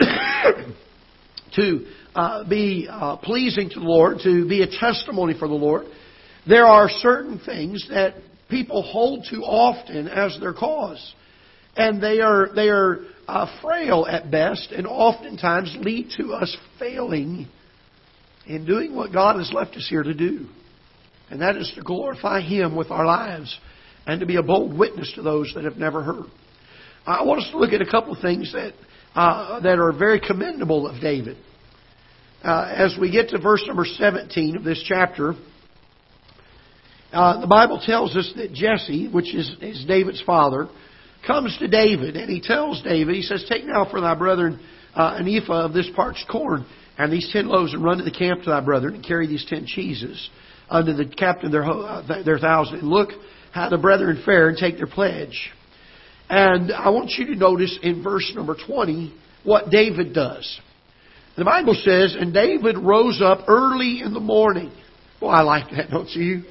to 1.55 1.85
uh, 2.15 2.47
be 2.47 2.87
uh, 2.89 3.17
pleasing 3.17 3.69
to 3.71 3.79
the 3.81 3.85
Lord, 3.85 4.19
to 4.23 4.47
be 4.47 4.61
a 4.61 4.67
testimony 4.67 5.37
for 5.37 5.49
the 5.49 5.53
Lord? 5.53 5.87
There 6.47 6.65
are 6.65 6.87
certain 6.87 7.41
things 7.45 7.85
that 7.89 8.13
people 8.49 8.83
hold 8.83 9.25
too 9.29 9.41
often 9.41 10.07
as 10.07 10.39
their 10.39 10.53
cause. 10.53 11.13
And 11.75 12.01
they 12.01 12.21
are, 12.21 12.49
they 12.55 12.69
are 12.69 12.99
uh, 13.27 13.59
frail 13.61 14.05
at 14.09 14.31
best 14.31 14.71
and 14.71 14.87
oftentimes 14.87 15.75
lead 15.79 16.09
to 16.17 16.33
us 16.33 16.55
failing 16.79 17.47
in 18.47 18.65
doing 18.65 18.95
what 18.95 19.11
God 19.11 19.37
has 19.37 19.51
left 19.51 19.75
us 19.75 19.87
here 19.89 20.03
to 20.03 20.13
do. 20.13 20.47
And 21.29 21.41
that 21.41 21.57
is 21.57 21.71
to 21.75 21.81
glorify 21.81 22.41
Him 22.41 22.75
with 22.75 22.91
our 22.91 23.05
lives 23.05 23.57
and 24.05 24.19
to 24.19 24.25
be 24.25 24.35
a 24.35 24.43
bold 24.43 24.77
witness 24.77 25.11
to 25.15 25.21
those 25.21 25.51
that 25.55 25.63
have 25.63 25.77
never 25.77 26.03
heard. 26.03 26.25
I 27.05 27.23
want 27.23 27.41
us 27.41 27.51
to 27.51 27.57
look 27.57 27.73
at 27.73 27.81
a 27.81 27.89
couple 27.89 28.13
of 28.13 28.21
things 28.21 28.53
that, 28.53 28.73
uh, 29.15 29.59
that 29.61 29.79
are 29.79 29.91
very 29.91 30.19
commendable 30.19 30.87
of 30.87 31.01
David. 31.01 31.37
Uh, 32.43 32.71
as 32.75 32.95
we 32.99 33.11
get 33.11 33.29
to 33.29 33.39
verse 33.39 33.63
number 33.65 33.85
17 33.85 34.55
of 34.55 34.63
this 34.63 34.83
chapter, 34.87 35.33
uh, 37.11 37.41
the 37.41 37.47
Bible 37.47 37.81
tells 37.83 38.15
us 38.15 38.31
that 38.35 38.53
Jesse, 38.53 39.07
which 39.07 39.33
is, 39.33 39.55
is 39.61 39.85
David's 39.87 40.21
father, 40.21 40.67
comes 41.25 41.57
to 41.59 41.67
David 41.67 42.15
and 42.15 42.29
he 42.29 42.41
tells 42.41 42.81
David, 42.81 43.15
he 43.15 43.21
says, 43.21 43.45
Take 43.49 43.65
now 43.65 43.87
for 43.89 44.01
thy 44.01 44.15
brethren 44.15 44.59
uh, 44.95 45.17
an 45.19 45.27
ephah 45.27 45.65
of 45.65 45.73
this 45.73 45.89
parched 45.95 46.25
corn 46.29 46.65
and 46.97 47.11
these 47.11 47.29
ten 47.31 47.47
loaves 47.47 47.73
and 47.73 47.83
run 47.83 47.97
to 47.97 48.03
the 48.03 48.11
camp 48.11 48.43
to 48.43 48.49
thy 48.49 48.61
brethren 48.61 48.95
and 48.95 49.05
carry 49.05 49.27
these 49.27 49.45
ten 49.47 49.65
cheeses 49.65 50.29
unto 50.69 50.93
the 50.93 51.05
captain 51.05 51.47
of 51.47 51.51
their, 51.51 51.63
uh, 51.63 52.23
their 52.23 52.39
thousand 52.39 52.79
and 52.79 52.87
look 52.87 53.09
how 53.51 53.69
the 53.69 53.77
brethren 53.77 54.21
fare 54.25 54.49
and 54.49 54.57
take 54.57 54.77
their 54.77 54.87
pledge. 54.87 55.51
And 56.29 56.71
I 56.71 56.89
want 56.89 57.11
you 57.17 57.27
to 57.27 57.35
notice 57.35 57.77
in 57.81 58.03
verse 58.03 58.31
number 58.35 58.55
20 58.67 59.13
what 59.43 59.69
David 59.69 60.13
does. 60.13 60.59
The 61.37 61.45
Bible 61.45 61.75
says, 61.83 62.15
and 62.17 62.33
David 62.33 62.77
rose 62.77 63.21
up 63.23 63.45
early 63.47 64.01
in 64.01 64.13
the 64.13 64.19
morning. 64.19 64.71
Well, 65.21 65.31
I 65.31 65.41
like 65.41 65.69
that, 65.71 65.89
don't 65.91 66.09
you? 66.09 66.43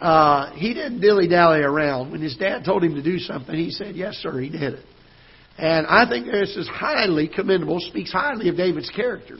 Uh, 0.00 0.52
he 0.54 0.74
didn't 0.74 1.00
dilly 1.00 1.28
dally 1.28 1.60
around. 1.60 2.10
When 2.10 2.20
his 2.20 2.36
dad 2.36 2.64
told 2.64 2.82
him 2.82 2.94
to 2.94 3.02
do 3.02 3.18
something, 3.18 3.54
he 3.54 3.70
said, 3.70 3.96
Yes, 3.96 4.14
sir, 4.16 4.38
he 4.40 4.48
did 4.50 4.74
it. 4.74 4.84
And 5.56 5.86
I 5.86 6.08
think 6.08 6.26
this 6.26 6.56
is 6.56 6.68
highly 6.68 7.28
commendable, 7.28 7.78
speaks 7.80 8.12
highly 8.12 8.48
of 8.48 8.56
David's 8.56 8.90
character. 8.90 9.36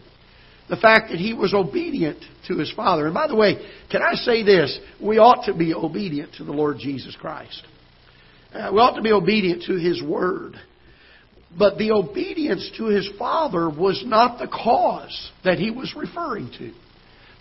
The 0.68 0.76
fact 0.76 1.11
that 1.11 1.18
he 1.18 1.34
was 1.34 1.52
obedient 1.52 2.25
to 2.49 2.56
his 2.56 2.73
father. 2.73 3.04
And 3.06 3.14
by 3.14 3.26
the 3.26 3.37
way, 3.37 3.56
can 3.90 4.00
I 4.00 4.14
say 4.14 4.42
this? 4.42 4.78
We 5.02 5.18
ought 5.18 5.44
to 5.46 5.54
be 5.54 5.75
obedient 5.75 6.34
to 6.34 6.44
the 6.44 6.52
Lord 6.52 6.78
Jesus 6.78 7.16
Christ. 7.20 7.62
Uh, 8.52 8.70
we 8.73 8.78
ought 8.78 8.94
to 8.94 9.02
be 9.02 9.12
obedient 9.12 9.64
to 9.64 9.75
his 9.75 10.02
word. 10.02 10.54
But 11.58 11.76
the 11.76 11.92
obedience 11.92 12.70
to 12.78 12.87
his 12.87 13.08
father 13.18 13.68
was 13.68 14.02
not 14.06 14.38
the 14.38 14.49
cause 14.49 15.30
that 15.44 15.58
he 15.58 15.70
was 15.70 15.94
referring 15.96 16.50
to. 16.58 16.73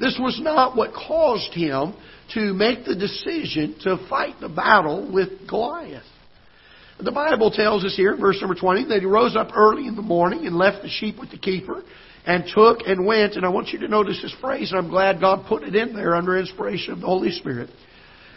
This 0.03 0.19
was 0.19 0.38
not 0.41 0.75
what 0.75 0.93
caused 0.93 1.53
him 1.53 1.95
to 2.33 2.53
make 2.53 2.83
the 2.83 2.93
decision 2.93 3.77
to 3.83 4.05
fight 4.10 4.36
the 4.41 4.50
battle 4.50 5.10
with 5.10 5.48
Goliath. 5.48 6.03
The 7.00 7.12
Bible 7.13 7.51
tells 7.51 7.86
us 7.86 7.95
here 7.95 8.13
in 8.13 8.19
verse 8.19 8.38
number 8.41 8.55
20 8.55 8.89
that 8.89 9.00
he 9.00 9.05
rose 9.05 9.38
up 9.38 9.51
early 9.55 9.88
in 9.88 9.95
the 9.95 10.01
morning 10.01 10.45
and 10.45 10.57
left 10.57 10.83
the 10.83 10.89
sheep 10.89 11.17
with 11.17 11.31
the 11.31 11.38
keeper 11.38 11.83
and 12.25 12.43
took 12.53 12.79
and 12.86 13.05
went. 13.05 13.36
And 13.36 13.45
I 13.45 13.50
want 13.50 13.69
you 13.69 13.79
to 13.79 13.88
notice 13.88 14.22
this 14.22 14.36
phrase, 14.41 14.74
and 14.74 14.79
I'm 14.79 14.89
glad 14.89 15.22
God 15.22 15.45
put 15.48 15.63
it 15.63 15.74
in 15.74 15.95
there 15.95 16.15
under 16.15 16.38
inspiration 16.38 16.91
of 16.91 17.00
the 17.00 17.07
Holy 17.07 17.31
Spirit. 17.31 17.69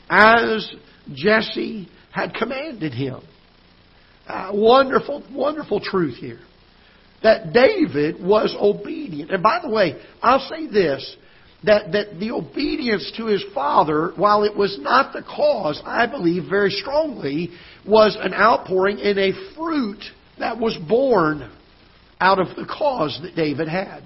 As 0.09 0.73
Jesse 1.13 1.89
had 2.13 2.33
commanded 2.35 2.95
him. 2.95 3.23
Uh, 4.29 4.53
wonderful, 4.55 5.25
wonderful 5.33 5.81
truth 5.81 6.15
here. 6.15 6.41
That 7.25 7.53
David 7.53 8.25
was 8.25 8.57
obedient. 8.57 9.33
And 9.33 9.43
by 9.43 9.59
the 9.61 9.69
way, 9.69 10.01
I'll 10.23 10.49
say 10.49 10.69
this 10.69 11.17
that, 11.65 11.93
that 11.93 12.19
the 12.21 12.31
obedience 12.33 13.13
to 13.17 13.27
his 13.27 13.45
father, 13.55 14.13
while 14.17 14.45
it 14.45 14.57
was 14.57 14.79
not 14.81 15.13
the 15.13 15.23
cause, 15.23 15.81
I 15.85 16.07
believe 16.07 16.45
very 16.49 16.71
strongly, 16.71 17.51
was 17.87 18.17
an 18.21 18.35
outpouring 18.35 18.99
in 18.99 19.19
a 19.19 19.55
fruit 19.55 20.03
that 20.39 20.59
was 20.59 20.77
born 20.89 21.51
out 22.21 22.39
of 22.39 22.49
the 22.57 22.67
cause 22.67 23.19
that 23.23 23.35
David 23.35 23.69
had. 23.69 24.03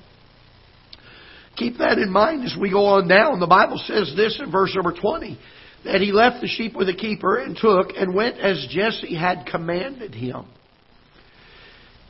Keep 1.56 1.78
that 1.78 1.98
in 1.98 2.10
mind 2.10 2.44
as 2.44 2.56
we 2.58 2.70
go 2.70 2.86
on 2.86 3.08
down. 3.08 3.40
The 3.40 3.46
Bible 3.46 3.82
says 3.84 4.14
this 4.16 4.40
in 4.42 4.50
verse 4.50 4.74
number 4.74 4.98
20 4.98 5.38
that 5.84 6.00
he 6.00 6.12
left 6.12 6.40
the 6.42 6.46
sheep 6.46 6.76
with 6.76 6.86
the 6.86 6.94
keeper 6.94 7.38
and 7.38 7.56
took 7.56 7.90
and 7.96 8.14
went 8.14 8.38
as 8.38 8.66
Jesse 8.70 9.14
had 9.14 9.46
commanded 9.50 10.14
him. 10.14 10.46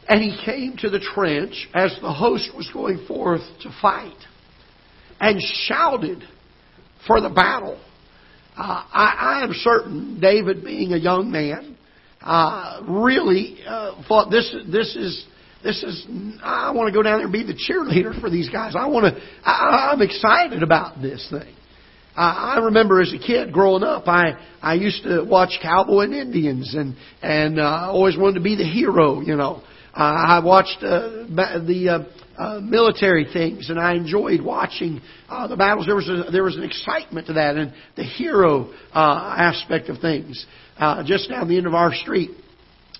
And 0.09 0.20
he 0.20 0.37
came 0.44 0.76
to 0.78 0.90
the 0.90 0.99
trench 0.99 1.68
as 1.73 1.97
the 2.02 2.12
host 2.12 2.50
was 2.56 2.68
going 2.73 3.06
forth 3.06 3.42
to 3.62 3.70
fight 3.80 4.16
and 5.21 5.41
shouted 5.41 6.23
for 7.07 7.21
the 7.21 7.29
battle. 7.29 7.81
Uh, 8.57 8.85
I, 8.93 9.41
I 9.41 9.45
am 9.45 9.53
certain 9.53 10.19
David, 10.21 10.65
being 10.65 10.93
a 10.93 10.97
young 10.97 11.31
man, 11.31 11.77
uh, 12.21 12.83
really 12.89 13.59
uh, 13.67 14.03
thought 14.07 14.31
this 14.31 14.55
this 14.71 14.97
is 14.97 15.25
this 15.62 15.83
is 15.83 16.07
I 16.43 16.73
want 16.73 16.89
to 16.89 16.93
go 16.93 17.03
down 17.03 17.19
there 17.19 17.27
and 17.27 17.33
be 17.33 17.45
the 17.45 17.55
cheerleader 17.55 18.19
for 18.21 18.29
these 18.29 18.49
guys. 18.50 18.75
I 18.77 18.87
want 18.87 19.15
to. 19.15 19.23
I, 19.45 19.93
I'm 19.93 20.03
excited 20.03 20.62
about 20.62 21.00
this 21.00 21.27
thing. 21.31 21.55
I, 22.17 22.57
I 22.57 22.65
remember 22.65 23.00
as 23.00 23.12
a 23.15 23.19
kid 23.19 23.53
growing 23.53 23.83
up, 23.83 24.09
I 24.09 24.33
I 24.61 24.75
used 24.75 25.05
to 25.05 25.23
watch 25.23 25.59
Cowboy 25.62 26.05
and 26.05 26.15
Indians, 26.15 26.75
and 26.75 26.97
and 27.23 27.59
uh, 27.59 27.89
always 27.91 28.17
wanted 28.19 28.35
to 28.35 28.41
be 28.45 28.57
the 28.57 28.65
hero. 28.65 29.21
You 29.21 29.37
know, 29.37 29.62
uh, 29.94 29.99
I 29.99 30.40
watched 30.44 30.78
uh, 30.82 31.26
the 31.28 32.06
uh, 32.38 32.42
uh, 32.42 32.61
military 32.61 33.26
things, 33.32 33.70
and 33.70 33.78
I 33.78 33.94
enjoyed 33.94 34.40
watching 34.40 35.00
uh, 35.28 35.47
the 35.49 35.56
battles. 35.56 35.87
There 35.87 35.97
was 35.97 36.09
a, 36.09 36.30
there 36.30 36.44
was 36.44 36.56
an 36.56 36.62
excitement 36.62 37.26
to 37.26 37.35
that, 37.35 37.56
and 37.56 37.73
the 37.97 38.04
hero 38.04 38.73
uh, 38.94 39.35
aspect 39.37 39.88
of 39.88 39.99
things. 39.99 40.47
Uh, 40.78 41.02
just 41.04 41.28
down 41.28 41.49
the 41.49 41.59
end 41.59 41.66
of 41.66 41.75
our 41.75 41.92
street, 41.92 42.30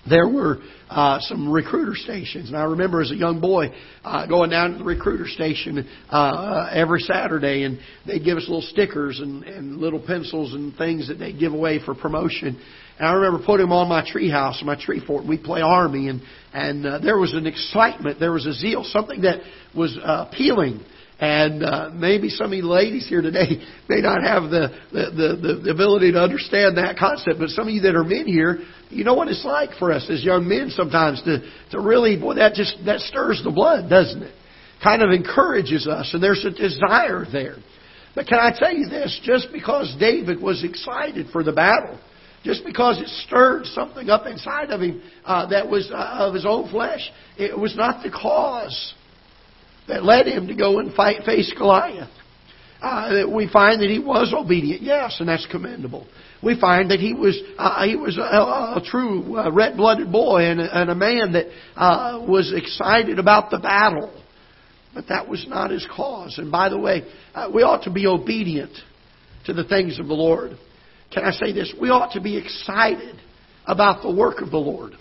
there 0.07 0.27
were 0.27 0.59
uh, 0.89 1.19
some 1.21 1.49
recruiter 1.49 1.95
stations. 1.95 2.49
And 2.49 2.57
I 2.57 2.63
remember 2.63 3.01
as 3.01 3.11
a 3.11 3.15
young 3.15 3.39
boy 3.39 3.67
uh, 4.03 4.27
going 4.27 4.49
down 4.49 4.73
to 4.73 4.77
the 4.79 4.83
recruiter 4.83 5.27
station 5.27 5.87
uh, 6.09 6.69
every 6.71 6.99
Saturday, 6.99 7.63
and 7.63 7.79
they'd 8.05 8.23
give 8.23 8.37
us 8.37 8.43
little 8.43 8.61
stickers 8.61 9.19
and, 9.19 9.43
and 9.43 9.77
little 9.77 9.99
pencils 10.05 10.53
and 10.53 10.75
things 10.75 11.07
that 11.07 11.15
they'd 11.15 11.39
give 11.39 11.53
away 11.53 11.79
for 11.83 11.95
promotion. 11.95 12.61
And 13.01 13.09
I 13.09 13.13
remember 13.13 13.43
putting 13.43 13.65
them 13.65 13.73
on 13.73 13.89
my 13.89 14.07
tree 14.07 14.29
house, 14.29 14.61
my 14.63 14.79
tree 14.79 15.01
fort. 15.03 15.25
We'd 15.25 15.41
play 15.41 15.61
army, 15.61 16.07
and 16.07 16.21
and 16.53 16.85
uh, 16.85 16.99
there 16.99 17.17
was 17.17 17.33
an 17.33 17.47
excitement, 17.47 18.19
there 18.19 18.31
was 18.31 18.45
a 18.45 18.53
zeal, 18.53 18.83
something 18.83 19.21
that 19.21 19.39
was 19.75 19.97
uh, 19.97 20.27
appealing. 20.29 20.81
And 21.19 21.63
uh, 21.63 21.89
maybe 21.95 22.29
some 22.29 22.47
of 22.47 22.53
you 22.53 22.67
ladies 22.67 23.07
here 23.07 23.23
today 23.23 23.65
may 23.89 24.01
not 24.01 24.21
have 24.21 24.51
the, 24.51 24.69
the, 24.91 25.37
the, 25.41 25.61
the 25.63 25.71
ability 25.71 26.11
to 26.11 26.21
understand 26.21 26.77
that 26.77 26.95
concept, 26.99 27.39
but 27.39 27.49
some 27.49 27.67
of 27.67 27.73
you 27.73 27.81
that 27.81 27.95
are 27.95 28.03
men 28.03 28.27
here, 28.27 28.59
you 28.91 29.03
know 29.03 29.15
what 29.15 29.29
it's 29.29 29.43
like 29.43 29.71
for 29.79 29.91
us 29.91 30.07
as 30.07 30.23
young 30.23 30.47
men 30.47 30.69
sometimes 30.69 31.23
to, 31.23 31.39
to 31.71 31.79
really, 31.79 32.19
boy, 32.19 32.35
that 32.35 32.53
just, 32.53 32.77
that 32.85 32.99
stirs 32.99 33.41
the 33.43 33.51
blood, 33.51 33.89
doesn't 33.89 34.21
it? 34.21 34.35
Kind 34.83 35.01
of 35.01 35.09
encourages 35.09 35.87
us, 35.87 36.11
and 36.13 36.21
there's 36.21 36.45
a 36.45 36.51
desire 36.51 37.25
there. 37.31 37.57
But 38.13 38.27
can 38.27 38.37
I 38.37 38.51
tell 38.55 38.75
you 38.75 38.89
this? 38.89 39.19
Just 39.23 39.47
because 39.51 39.95
David 39.99 40.39
was 40.39 40.63
excited 40.63 41.27
for 41.31 41.43
the 41.43 41.51
battle, 41.51 41.99
just 42.43 42.65
because 42.65 42.99
it 42.99 43.07
stirred 43.25 43.65
something 43.67 44.09
up 44.09 44.25
inside 44.25 44.71
of 44.71 44.81
him 44.81 45.01
uh, 45.25 45.47
that 45.47 45.69
was 45.69 45.91
uh, 45.91 46.27
of 46.27 46.33
his 46.33 46.45
own 46.45 46.69
flesh, 46.69 47.09
it 47.37 47.57
was 47.57 47.75
not 47.75 48.03
the 48.03 48.09
cause 48.09 48.93
that 49.87 50.03
led 50.03 50.27
him 50.27 50.47
to 50.47 50.55
go 50.55 50.79
and 50.79 50.93
fight, 50.93 51.23
face 51.23 51.53
Goliath. 51.57 52.09
Uh, 52.81 53.25
we 53.31 53.47
find 53.47 53.81
that 53.81 53.89
he 53.89 53.99
was 53.99 54.33
obedient, 54.35 54.81
yes, 54.81 55.17
and 55.19 55.29
that's 55.29 55.47
commendable 55.51 56.07
we 56.43 56.59
find 56.59 56.91
that 56.91 56.99
he 56.99 57.13
was 57.13 57.39
uh, 57.57 57.85
he 57.85 57.95
was 57.95 58.17
a, 58.17 58.21
a 58.21 58.81
true 58.83 59.37
uh, 59.37 59.51
red-blooded 59.51 60.11
boy 60.11 60.43
and 60.43 60.59
a, 60.59 60.81
and 60.81 60.89
a 60.89 60.95
man 60.95 61.33
that 61.33 61.47
uh, 61.75 62.23
was 62.27 62.51
excited 62.55 63.19
about 63.19 63.51
the 63.51 63.59
battle. 63.59 64.11
But 64.93 65.07
that 65.07 65.27
was 65.27 65.45
not 65.47 65.71
his 65.71 65.87
cause. 65.95 66.37
And 66.37 66.51
by 66.51 66.67
the 66.67 66.77
way, 66.77 67.03
we 67.53 67.63
ought 67.63 67.83
to 67.83 67.91
be 67.91 68.07
obedient 68.07 68.73
to 69.45 69.53
the 69.53 69.63
things 69.63 69.99
of 69.99 70.07
the 70.07 70.13
Lord. 70.13 70.57
Can 71.11 71.23
I 71.23 71.31
say 71.31 71.51
this? 71.51 71.73
We 71.79 71.89
ought 71.89 72.13
to 72.13 72.21
be 72.21 72.37
excited 72.37 73.15
about 73.65 74.01
the 74.01 74.11
work 74.11 74.41
of 74.41 74.51
the 74.51 74.57
Lord. 74.57 74.93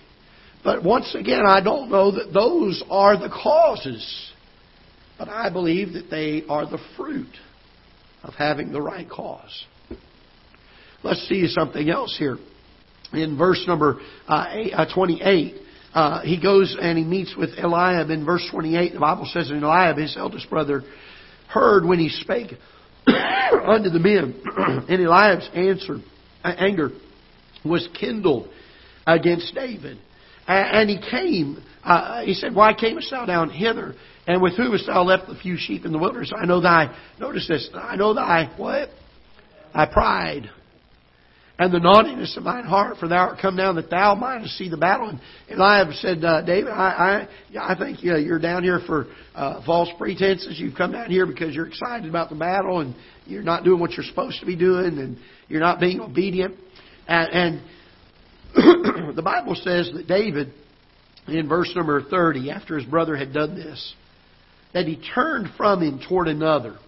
But 0.62 0.84
once 0.84 1.14
again, 1.14 1.42
I 1.46 1.60
don't 1.62 1.90
know 1.90 2.10
that 2.10 2.32
those 2.34 2.82
are 2.90 3.16
the 3.16 3.28
causes. 3.28 4.32
But 5.18 5.28
I 5.28 5.50
believe 5.50 5.94
that 5.94 6.10
they 6.10 6.44
are 6.48 6.66
the 6.66 6.80
fruit 6.96 7.34
of 8.22 8.34
having 8.34 8.72
the 8.72 8.80
right 8.80 9.08
cause. 9.08 9.66
Let's 11.02 11.26
see 11.28 11.46
something 11.48 11.88
else 11.88 12.16
here. 12.18 12.38
In 13.12 13.36
verse 13.38 13.64
number 13.66 14.00
uh, 14.28 14.46
uh, 14.72 14.94
28, 14.94 15.54
uh, 15.92 16.22
he 16.22 16.40
goes 16.40 16.76
and 16.80 16.96
he 16.96 17.04
meets 17.04 17.34
with 17.36 17.50
Eliab 17.58 18.10
in 18.10 18.24
verse 18.24 18.46
28. 18.50 18.92
The 18.92 19.00
Bible 19.00 19.28
says, 19.32 19.50
And 19.50 19.62
Eliab, 19.62 19.96
his 19.96 20.16
eldest 20.16 20.48
brother, 20.48 20.82
heard 21.48 21.84
when 21.84 21.98
he 21.98 22.08
spake 22.08 22.52
unto 23.66 23.90
the 23.90 23.98
men. 23.98 24.40
and 24.88 25.00
Eliab's 25.00 25.48
answer, 25.54 25.98
anger 26.44 26.90
was 27.64 27.88
kindled 27.98 28.48
against 29.06 29.54
David. 29.54 29.98
And 30.46 30.90
he 30.90 31.00
came, 31.10 31.62
uh, 31.84 32.22
he 32.22 32.34
said, 32.34 32.54
Why 32.54 32.74
camest 32.74 33.10
thou 33.10 33.24
down 33.26 33.50
hither? 33.50 33.94
And 34.26 34.42
with 34.42 34.56
whom 34.56 34.72
hast 34.72 34.86
thou 34.86 35.02
left 35.02 35.28
the 35.28 35.36
few 35.36 35.56
sheep 35.56 35.84
in 35.84 35.92
the 35.92 35.98
wilderness? 35.98 36.32
I 36.36 36.46
know 36.46 36.60
thy, 36.60 36.96
notice 37.18 37.46
this, 37.46 37.68
I 37.74 37.96
know 37.96 38.14
thy, 38.14 38.52
what? 38.56 38.90
Thy 39.72 39.86
pride 39.86 40.50
and 41.60 41.74
the 41.74 41.78
naughtiness 41.78 42.38
of 42.38 42.44
mine 42.44 42.64
heart, 42.64 42.96
for 42.96 43.06
thou 43.06 43.28
art 43.28 43.38
come 43.38 43.54
down 43.54 43.76
that 43.76 43.90
thou 43.90 44.14
mightest 44.14 44.56
see 44.56 44.70
the 44.70 44.78
battle. 44.78 45.10
And 45.10 45.20
Eliab 45.50 45.92
said, 45.92 46.24
uh, 46.24 46.40
David, 46.40 46.70
I, 46.70 47.28
I, 47.54 47.74
I 47.74 47.78
think 47.78 47.98
uh, 47.98 48.16
you're 48.16 48.38
down 48.38 48.62
here 48.62 48.80
for 48.86 49.08
uh, 49.34 49.62
false 49.66 49.90
pretenses. 49.98 50.58
You've 50.58 50.74
come 50.74 50.92
down 50.92 51.10
here 51.10 51.26
because 51.26 51.54
you're 51.54 51.66
excited 51.66 52.08
about 52.08 52.30
the 52.30 52.34
battle, 52.34 52.80
and 52.80 52.94
you're 53.26 53.42
not 53.42 53.62
doing 53.62 53.78
what 53.78 53.90
you're 53.90 54.06
supposed 54.06 54.40
to 54.40 54.46
be 54.46 54.56
doing, 54.56 54.96
and 54.98 55.18
you're 55.48 55.60
not 55.60 55.80
being 55.80 56.00
obedient. 56.00 56.54
And, 57.06 57.60
and 58.54 59.14
the 59.16 59.22
Bible 59.22 59.54
says 59.54 59.90
that 59.94 60.06
David, 60.08 60.54
in 61.28 61.46
verse 61.46 61.70
number 61.76 62.00
30, 62.02 62.50
after 62.52 62.78
his 62.78 62.88
brother 62.88 63.16
had 63.16 63.34
done 63.34 63.54
this, 63.54 63.94
that 64.72 64.86
he 64.86 64.98
turned 65.14 65.48
from 65.58 65.82
him 65.82 66.00
toward 66.08 66.26
another 66.26 66.78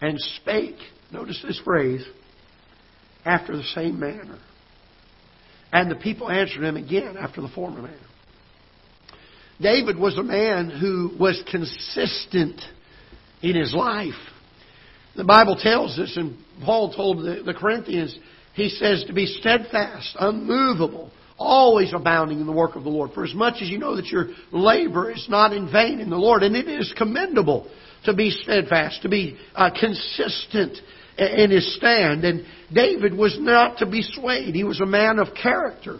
and 0.00 0.16
spake, 0.40 0.76
notice 1.10 1.42
this 1.44 1.60
phrase, 1.64 2.04
after 3.24 3.56
the 3.56 3.64
same 3.74 3.98
manner. 3.98 4.38
And 5.72 5.90
the 5.90 5.96
people 5.96 6.28
answered 6.28 6.64
him 6.64 6.76
again 6.76 7.16
after 7.16 7.40
the 7.40 7.48
former 7.48 7.82
manner. 7.82 7.96
David 9.60 9.98
was 9.98 10.18
a 10.18 10.22
man 10.22 10.70
who 10.70 11.12
was 11.18 11.42
consistent 11.50 12.60
in 13.42 13.54
his 13.54 13.72
life. 13.74 14.14
The 15.16 15.24
Bible 15.24 15.56
tells 15.56 15.98
us, 15.98 16.12
and 16.16 16.36
Paul 16.64 16.92
told 16.94 17.18
the, 17.18 17.42
the 17.44 17.54
Corinthians, 17.54 18.16
he 18.54 18.68
says 18.68 19.04
to 19.06 19.12
be 19.12 19.26
steadfast, 19.26 20.16
unmovable, 20.18 21.10
always 21.38 21.92
abounding 21.94 22.40
in 22.40 22.46
the 22.46 22.52
work 22.52 22.76
of 22.76 22.84
the 22.84 22.90
Lord. 22.90 23.12
For 23.12 23.24
as 23.24 23.34
much 23.34 23.62
as 23.62 23.68
you 23.68 23.78
know 23.78 23.96
that 23.96 24.06
your 24.06 24.28
labor 24.50 25.10
is 25.10 25.26
not 25.28 25.52
in 25.52 25.70
vain 25.70 26.00
in 26.00 26.10
the 26.10 26.16
Lord, 26.16 26.42
and 26.42 26.56
it 26.56 26.68
is 26.68 26.92
commendable 26.96 27.70
to 28.04 28.14
be 28.14 28.30
steadfast, 28.30 29.02
to 29.02 29.08
be 29.08 29.38
uh, 29.54 29.70
consistent 29.78 30.78
in 31.18 31.50
his 31.50 31.74
stand. 31.76 32.24
And 32.24 32.44
David 32.72 33.14
was 33.14 33.36
not 33.38 33.78
to 33.78 33.86
be 33.86 34.02
swayed. 34.02 34.54
He 34.54 34.64
was 34.64 34.80
a 34.80 34.86
man 34.86 35.18
of 35.18 35.28
character. 35.34 35.98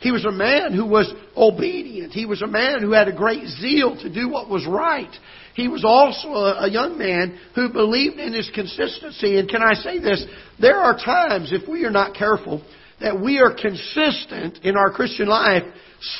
He 0.00 0.10
was 0.10 0.24
a 0.24 0.32
man 0.32 0.74
who 0.74 0.86
was 0.86 1.12
obedient. 1.36 2.12
He 2.12 2.26
was 2.26 2.42
a 2.42 2.46
man 2.46 2.82
who 2.82 2.92
had 2.92 3.08
a 3.08 3.12
great 3.12 3.46
zeal 3.46 3.96
to 4.02 4.12
do 4.12 4.28
what 4.28 4.48
was 4.48 4.66
right. 4.66 5.10
He 5.54 5.68
was 5.68 5.84
also 5.84 6.28
a, 6.34 6.68
young 6.70 6.98
man 6.98 7.38
who 7.54 7.72
believed 7.72 8.18
in 8.18 8.34
his 8.34 8.50
consistency. 8.54 9.38
And 9.38 9.48
can 9.48 9.62
I 9.62 9.72
say 9.74 9.98
this? 9.98 10.24
There 10.60 10.76
are 10.76 10.96
times, 10.96 11.50
if 11.52 11.66
we 11.66 11.84
are 11.84 11.90
not 11.90 12.14
careful, 12.14 12.62
that 13.00 13.18
we 13.18 13.38
are 13.38 13.54
consistent 13.54 14.58
in 14.64 14.76
our 14.76 14.90
Christian 14.90 15.28
life 15.28 15.62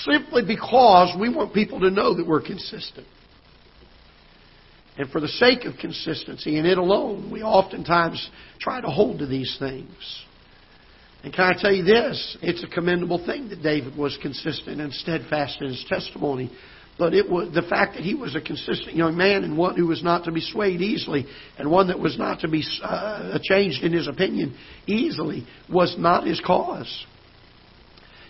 simply 0.05 0.43
because 0.47 1.14
we 1.21 1.28
want 1.28 1.52
people 1.52 1.81
to 1.81 1.90
know 1.90 2.14
that 2.14 2.26
we're 2.26 2.40
consistent. 2.40 3.07
And 4.99 5.11
for 5.11 5.21
the 5.21 5.29
sake 5.29 5.65
of 5.65 5.76
consistency 5.79 6.59
and 6.59 6.67
it 6.67 6.79
alone, 6.79 7.31
we 7.31 7.43
oftentimes 7.43 8.31
try 8.59 8.81
to 8.81 8.88
hold 8.88 9.19
to 9.19 9.26
these 9.26 9.55
things. 9.59 10.25
And 11.23 11.35
can 11.35 11.45
I 11.45 11.61
tell 11.61 11.73
you 11.73 11.85
this? 11.85 12.38
It's 12.41 12.62
a 12.62 12.69
commendable 12.69 13.25
thing 13.25 13.49
that 13.49 13.62
David 13.62 13.97
was 13.97 14.19
consistent 14.23 14.81
and 14.81 14.93
steadfast 14.93 15.61
in 15.61 15.69
his 15.69 15.85
testimony. 15.88 16.50
But 16.99 17.12
it 17.12 17.29
was 17.29 17.53
the 17.53 17.62
fact 17.62 17.95
that 17.97 18.05
he 18.05 18.15
was 18.15 18.35
a 18.35 18.41
consistent 18.41 18.97
young 18.97 19.17
man 19.17 19.45
and 19.45 19.59
one 19.59 19.76
who 19.76 19.87
was 19.87 20.03
not 20.03 20.25
to 20.25 20.33
be 20.33 20.41
swayed 20.41 20.81
easily 20.81 21.26
and 21.59 21.71
one 21.71 21.88
that 21.88 21.99
was 21.99 22.17
not 22.17 22.41
to 22.41 22.49
be 22.49 22.65
uh, 22.83 23.38
changed 23.43 23.83
in 23.83 23.93
his 23.93 24.09
opinion 24.09 24.57
easily 24.87 25.47
was 25.69 25.95
not 25.99 26.26
his 26.26 26.41
cause. 26.41 27.05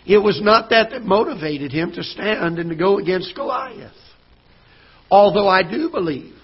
It 0.05 0.17
was 0.17 0.41
not 0.41 0.69
that 0.71 0.89
that 0.89 1.03
motivated 1.03 1.71
him 1.71 1.91
to 1.93 2.03
stand 2.03 2.59
and 2.59 2.69
to 2.69 2.75
go 2.75 2.97
against 2.97 3.35
Goliath. 3.35 3.91
Although 5.09 5.47
I 5.47 5.63
do 5.63 5.89
believe 5.89 6.36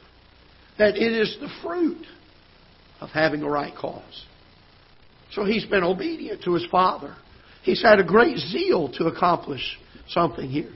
that 0.78 0.96
it 0.96 1.12
is 1.12 1.38
the 1.40 1.50
fruit 1.62 2.06
of 3.00 3.10
having 3.10 3.44
a 3.44 3.50
right 3.50 3.74
cause. 3.76 4.26
So 5.32 5.46
he's 5.46 5.66
been 5.66 5.84
obedient 5.84 6.44
to 6.44 6.54
his 6.54 6.66
father. 6.72 7.16
He's 7.64 7.82
had 7.82 8.00
a 8.00 8.04
great 8.04 8.38
zeal 8.38 8.92
to 8.94 9.06
accomplish 9.06 9.62
something 10.10 10.50
here. 10.50 10.72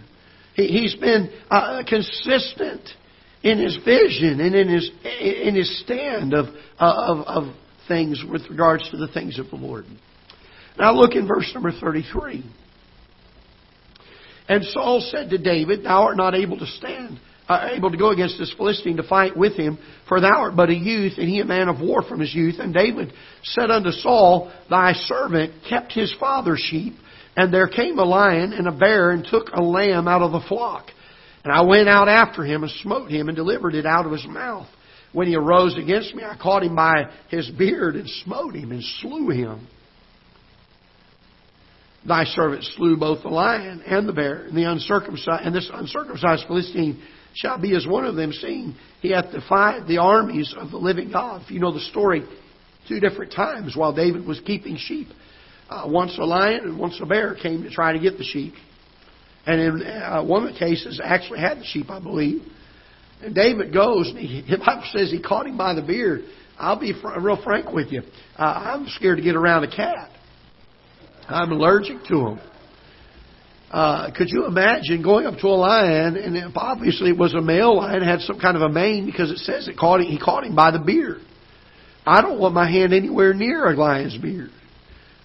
He, 0.56 0.84
has 0.84 0.96
been 0.96 1.30
uh, 1.52 1.84
consistent 1.88 2.82
in 3.44 3.60
his 3.60 3.78
vision 3.86 4.40
and 4.40 4.56
in 4.56 4.68
his 4.68 4.90
in 5.22 5.54
his 5.54 5.82
stand 5.82 6.34
of, 6.34 6.48
of 6.80 7.20
of 7.28 7.56
things 7.88 8.24
with 8.30 8.42
regards 8.50 8.90
to 8.90 8.98
the 8.98 9.08
things 9.10 9.38
of 9.38 9.50
the 9.50 9.56
Lord. 9.56 9.86
Now 10.80 10.94
look 10.94 11.14
in 11.14 11.28
verse 11.28 11.52
number 11.54 11.72
thirty-three. 11.72 12.44
And 14.50 14.64
Saul 14.64 15.06
said 15.12 15.30
to 15.30 15.38
David, 15.38 15.84
Thou 15.84 16.04
art 16.04 16.18
not 16.18 16.34
able 16.34 16.58
to 16.58 16.66
stand 16.66 17.20
uh, 17.20 17.20
Uh, 17.48 17.70
able 17.72 17.90
to 17.90 17.98
go 17.98 18.12
against 18.12 18.38
this 18.38 18.54
Philistine 18.58 18.98
to 18.98 19.04
fight 19.04 19.38
with 19.38 19.54
him, 19.54 19.80
for 20.10 20.20
thou 20.20 20.38
art 20.40 20.56
but 20.58 20.70
a 20.70 20.76
youth, 20.76 21.14
and 21.18 21.30
he 21.30 21.40
a 21.40 21.46
man 21.46 21.70
of 21.70 21.80
war 21.80 22.02
from 22.02 22.20
his 22.20 22.36
youth. 22.36 22.56
And 22.60 22.74
David 22.74 23.14
said 23.44 23.72
unto 23.72 23.92
Saul, 23.92 24.52
Thy 24.70 24.92
servant 24.94 25.54
kept 25.70 25.94
his 25.94 26.14
father's 26.20 26.60
sheep, 26.60 26.96
and 27.38 27.54
there 27.54 27.70
came 27.70 28.00
a 28.00 28.04
lion 28.04 28.52
and 28.52 28.68
a 28.68 28.72
bear 28.74 29.12
and 29.12 29.26
took 29.26 29.48
a 29.54 29.62
lamb 29.62 30.10
out 30.10 30.22
of 30.22 30.34
the 30.34 30.46
flock. 30.50 30.88
And 31.46 31.54
I 31.54 31.62
went 31.62 31.88
out 31.88 32.10
after 32.10 32.44
him 32.44 32.64
and 32.64 32.72
smote 32.82 33.10
him 33.10 33.30
and 33.30 33.36
delivered 33.38 33.76
it 33.76 33.86
out 33.86 34.06
of 34.06 34.12
his 34.12 34.26
mouth. 34.28 34.68
When 35.14 35.28
he 35.28 35.36
arose 35.36 35.78
against 35.78 36.14
me, 36.14 36.24
I 36.24 36.36
caught 36.36 36.64
him 36.64 36.76
by 36.76 37.06
his 37.30 37.50
beard 37.52 37.96
and 37.96 38.10
smote 38.26 38.56
him 38.56 38.72
and 38.74 38.84
slew 39.00 39.30
him. 39.30 39.66
Thy 42.06 42.26
servant 42.26 42.66
slew 42.76 42.98
both 42.98 43.24
the 43.24 43.30
lion 43.30 43.84
and 43.88 44.08
the 44.08 44.14
bear, 44.14 44.44
and 44.44 44.58
the 44.58 44.70
uncircumcised 44.70 45.46
and 45.46 45.56
this 45.56 45.70
uncircumcised 45.74 46.46
Philistine 46.48 47.02
shall 47.38 47.60
be 47.60 47.76
as 47.76 47.86
one 47.86 48.06
of 48.06 48.16
them, 48.16 48.32
seeing 48.32 48.76
he 49.02 49.12
hath 49.12 49.32
defied 49.32 49.88
the 49.88 50.00
armies 50.00 50.54
of 50.58 50.72
the 50.72 50.78
living 50.78 51.12
God. 51.12 51.44
If 51.44 51.52
you 51.52 51.60
know 51.60 51.72
the 51.72 51.80
story, 51.80 52.24
two 52.88 53.00
different 53.00 53.32
times 53.32 53.76
while 53.76 53.94
David 53.94 54.26
was 54.26 54.40
keeping 54.40 54.76
sheep. 54.78 55.08
Uh, 55.70 55.84
once 55.88 56.18
a 56.18 56.24
lion 56.24 56.62
and 56.64 56.80
once 56.80 56.98
a 57.02 57.06
bear 57.06 57.36
came 57.36 57.64
to 57.64 57.70
try 57.70 57.92
to 57.94 58.00
get 58.00 58.18
the 58.18 58.24
sheep. 58.24 58.54
And 59.46 59.62
in 59.62 59.88
uh, 59.88 60.24
one 60.24 60.48
of 60.48 60.54
the 60.54 60.60
cases, 60.60 61.00
actually 61.04 61.40
had 61.40 61.60
the 61.60 61.66
sheep, 61.66 61.90
I 61.90 62.00
believe. 62.00 62.42
And 63.22 63.36
David 63.36 63.74
goes, 63.74 64.10
and 64.10 64.18
he, 64.18 64.42
the 64.50 64.58
Bible 64.58 64.84
says 64.94 65.12
he 65.12 65.22
caught 65.22 65.46
him 65.46 65.58
by 65.58 65.74
the 65.74 65.82
beard. 65.82 66.22
I'll 66.58 66.80
be 66.80 66.94
fr- 67.00 67.20
real 67.20 67.42
frank 67.44 67.72
with 67.72 67.92
you. 67.92 68.02
Uh, 68.38 68.44
I'm 68.44 68.88
scared 68.88 69.18
to 69.18 69.24
get 69.24 69.36
around 69.36 69.64
a 69.64 69.76
cat. 69.76 70.10
I'm 71.28 71.52
allergic 71.52 72.04
to 72.06 72.16
them. 72.16 72.40
Uh, 73.70 74.12
could 74.16 74.30
you 74.30 74.46
imagine 74.46 75.04
going 75.04 75.26
up 75.26 75.38
to 75.40 75.48
a 75.48 75.50
lion 75.50 76.16
and 76.16 76.54
obviously 76.56 77.10
it 77.10 77.18
was 77.18 77.34
a 77.34 77.42
male 77.42 77.76
lion 77.76 78.02
had 78.02 78.22
some 78.22 78.40
kind 78.40 78.56
of 78.56 78.64
a 78.64 78.70
mane 78.70 79.06
because 79.06 79.30
it 79.30 79.40
says 79.40 79.68
it 79.68 79.78
caught 79.78 80.00
him, 80.00 80.08
he 80.08 80.18
caught 80.18 80.46
him 80.46 80.56
by 80.56 80.72
the 80.72 80.80
beard. 80.80 81.20
I 82.06 82.22
don't 82.22 82.40
want 82.40 82.54
my 82.54 82.70
hand 82.70 82.94
anywhere 82.94 83.34
near 83.34 83.66
a 83.66 83.76
lion's 83.76 84.18
beard. 84.18 84.52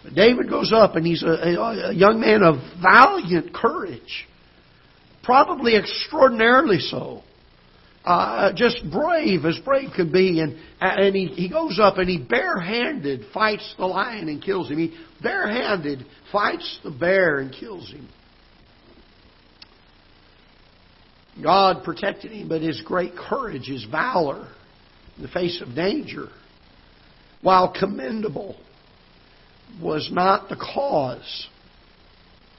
But 0.02 0.14
David 0.14 0.50
goes 0.50 0.72
up 0.74 0.96
and 0.96 1.06
he's 1.06 1.22
a, 1.22 1.26
a, 1.28 1.90
a 1.90 1.94
young 1.94 2.20
man 2.20 2.42
of 2.42 2.56
valiant 2.82 3.54
courage, 3.54 4.26
probably 5.22 5.76
extraordinarily 5.76 6.80
so. 6.80 7.22
Uh, 8.04 8.52
just 8.56 8.82
brave 8.90 9.44
as 9.44 9.56
brave 9.64 9.90
could 9.94 10.12
be, 10.12 10.40
and 10.40 10.58
and 10.80 11.14
he, 11.14 11.26
he 11.28 11.48
goes 11.48 11.78
up 11.80 11.98
and 11.98 12.08
he 12.08 12.18
barehanded 12.18 13.26
fights 13.32 13.76
the 13.78 13.86
lion 13.86 14.28
and 14.28 14.42
kills 14.42 14.68
him. 14.68 14.78
He 14.78 14.92
barehanded 15.22 16.04
fights 16.32 16.80
the 16.82 16.90
bear 16.90 17.38
and 17.38 17.54
kills 17.54 17.88
him. 17.88 18.08
God 21.40 21.84
protected 21.84 22.32
him, 22.32 22.48
but 22.48 22.60
his 22.60 22.80
great 22.82 23.14
courage, 23.16 23.66
his 23.66 23.84
valor 23.84 24.48
in 25.16 25.22
the 25.22 25.28
face 25.28 25.62
of 25.62 25.74
danger, 25.74 26.28
while 27.40 27.74
commendable, 27.78 28.56
was 29.80 30.10
not 30.12 30.48
the 30.48 30.56
cause. 30.56 31.48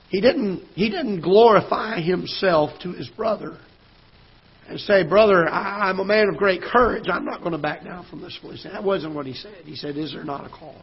He 0.09 0.21
didn't, 0.21 0.63
he 0.73 0.89
didn't 0.89 1.21
glorify 1.21 2.01
himself 2.01 2.71
to 2.81 2.91
his 2.91 3.07
brother 3.09 3.57
and 4.67 4.79
say, 4.79 5.03
Brother, 5.03 5.47
I, 5.47 5.89
I'm 5.89 5.99
a 5.99 6.05
man 6.05 6.29
of 6.29 6.37
great 6.37 6.61
courage. 6.61 7.05
I'm 7.11 7.25
not 7.25 7.39
going 7.39 7.51
to 7.51 7.57
back 7.57 7.83
down 7.83 8.05
from 8.09 8.21
this 8.21 8.37
Philistine. 8.41 8.73
That 8.73 8.83
wasn't 8.83 9.13
what 9.13 9.25
he 9.25 9.33
said. 9.33 9.63
He 9.65 9.75
said, 9.75 9.97
Is 9.97 10.13
there 10.13 10.23
not 10.23 10.45
a 10.45 10.49
cause? 10.49 10.75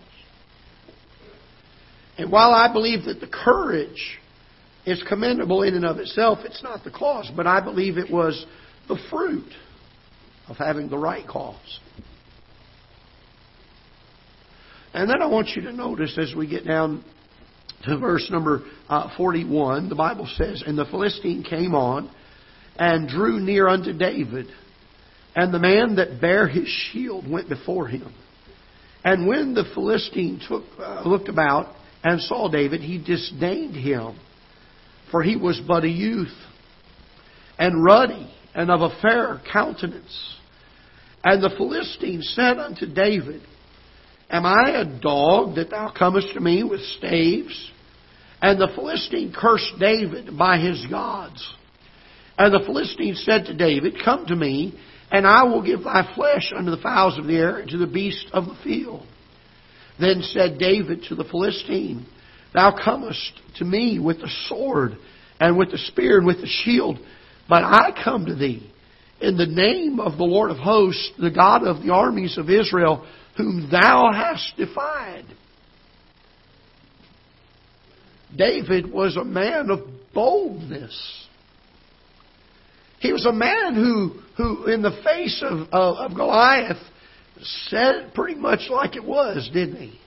And 2.18 2.30
while 2.30 2.52
I 2.52 2.72
believe 2.72 3.04
that 3.04 3.20
the 3.20 3.26
courage 3.26 4.18
is 4.86 5.02
commendable 5.08 5.62
in 5.62 5.74
and 5.74 5.84
of 5.84 5.98
itself. 5.98 6.38
It's 6.44 6.62
not 6.62 6.84
the 6.84 6.90
cause, 6.90 7.30
but 7.36 7.46
I 7.46 7.60
believe 7.60 7.98
it 7.98 8.10
was 8.10 8.44
the 8.88 8.98
fruit 9.10 9.50
of 10.48 10.56
having 10.56 10.88
the 10.88 10.98
right 10.98 11.26
cause. 11.26 11.80
And 14.92 15.08
then 15.08 15.22
I 15.22 15.26
want 15.26 15.48
you 15.54 15.62
to 15.62 15.72
notice 15.72 16.18
as 16.18 16.34
we 16.34 16.48
get 16.48 16.66
down 16.66 17.04
to 17.84 17.98
verse 17.98 18.28
number 18.30 18.62
uh, 18.88 19.16
41, 19.16 19.88
the 19.88 19.94
Bible 19.94 20.28
says, 20.36 20.62
And 20.66 20.76
the 20.76 20.86
Philistine 20.86 21.44
came 21.44 21.74
on 21.74 22.10
and 22.76 23.08
drew 23.08 23.38
near 23.38 23.68
unto 23.68 23.92
David, 23.92 24.46
and 25.36 25.54
the 25.54 25.58
man 25.58 25.96
that 25.96 26.20
bare 26.20 26.48
his 26.48 26.66
shield 26.66 27.30
went 27.30 27.48
before 27.48 27.86
him. 27.86 28.12
And 29.04 29.26
when 29.26 29.54
the 29.54 29.64
Philistine 29.74 30.40
took, 30.46 30.64
uh, 30.78 31.02
looked 31.06 31.28
about 31.28 31.74
and 32.02 32.20
saw 32.20 32.50
David, 32.50 32.80
he 32.80 32.98
disdained 33.02 33.76
him 33.76 34.18
for 35.10 35.22
he 35.22 35.36
was 35.36 35.60
but 35.66 35.84
a 35.84 35.88
youth, 35.88 36.34
and 37.58 37.84
ruddy, 37.84 38.32
and 38.54 38.70
of 38.70 38.80
a 38.80 39.00
fair 39.00 39.40
countenance. 39.52 40.36
And 41.22 41.42
the 41.42 41.50
Philistine 41.56 42.22
said 42.22 42.58
unto 42.58 42.86
David, 42.86 43.42
Am 44.30 44.46
I 44.46 44.70
a 44.76 45.00
dog 45.00 45.56
that 45.56 45.70
thou 45.70 45.92
comest 45.96 46.28
to 46.34 46.40
me 46.40 46.62
with 46.62 46.80
staves? 46.98 47.70
And 48.40 48.58
the 48.58 48.70
Philistine 48.74 49.34
cursed 49.36 49.78
David 49.78 50.36
by 50.38 50.58
his 50.58 50.86
gods. 50.88 51.46
And 52.38 52.54
the 52.54 52.64
Philistine 52.64 53.16
said 53.16 53.46
to 53.46 53.54
David, 53.54 53.96
Come 54.02 54.24
to 54.26 54.36
me, 54.36 54.78
and 55.10 55.26
I 55.26 55.42
will 55.42 55.62
give 55.62 55.84
thy 55.84 56.10
flesh 56.14 56.52
unto 56.56 56.70
the 56.70 56.82
fowls 56.82 57.18
of 57.18 57.26
the 57.26 57.36
air 57.36 57.58
and 57.58 57.70
to 57.70 57.76
the 57.76 57.86
beasts 57.86 58.30
of 58.32 58.46
the 58.46 58.56
field. 58.64 59.06
Then 59.98 60.22
said 60.22 60.58
David 60.58 61.02
to 61.08 61.14
the 61.14 61.24
Philistine, 61.24 62.06
Thou 62.52 62.76
comest 62.82 63.32
to 63.58 63.64
me 63.64 63.98
with 63.98 64.20
the 64.20 64.30
sword, 64.48 64.92
and 65.38 65.56
with 65.56 65.70
the 65.70 65.78
spear, 65.78 66.18
and 66.18 66.26
with 66.26 66.40
the 66.40 66.46
shield, 66.46 66.98
but 67.48 67.64
I 67.64 67.90
come 68.04 68.26
to 68.26 68.34
thee 68.34 68.70
in 69.20 69.36
the 69.36 69.46
name 69.46 70.00
of 70.00 70.16
the 70.16 70.24
Lord 70.24 70.50
of 70.50 70.56
hosts, 70.56 71.12
the 71.18 71.30
God 71.30 71.66
of 71.66 71.82
the 71.82 71.92
armies 71.92 72.38
of 72.38 72.48
Israel, 72.48 73.06
whom 73.36 73.68
thou 73.70 74.10
hast 74.12 74.56
defied. 74.56 75.24
David 78.36 78.90
was 78.90 79.16
a 79.16 79.24
man 79.24 79.70
of 79.70 79.80
boldness. 80.14 81.26
He 83.00 83.12
was 83.12 83.26
a 83.26 83.32
man 83.32 83.74
who, 83.74 84.20
who 84.36 84.66
in 84.66 84.82
the 84.82 84.98
face 85.04 85.42
of, 85.42 85.68
of, 85.72 85.96
of 85.96 86.16
Goliath, 86.16 86.82
said 87.68 88.12
pretty 88.14 88.38
much 88.38 88.68
like 88.70 88.96
it 88.96 89.04
was, 89.04 89.50
didn't 89.52 89.76
he? 89.76 89.98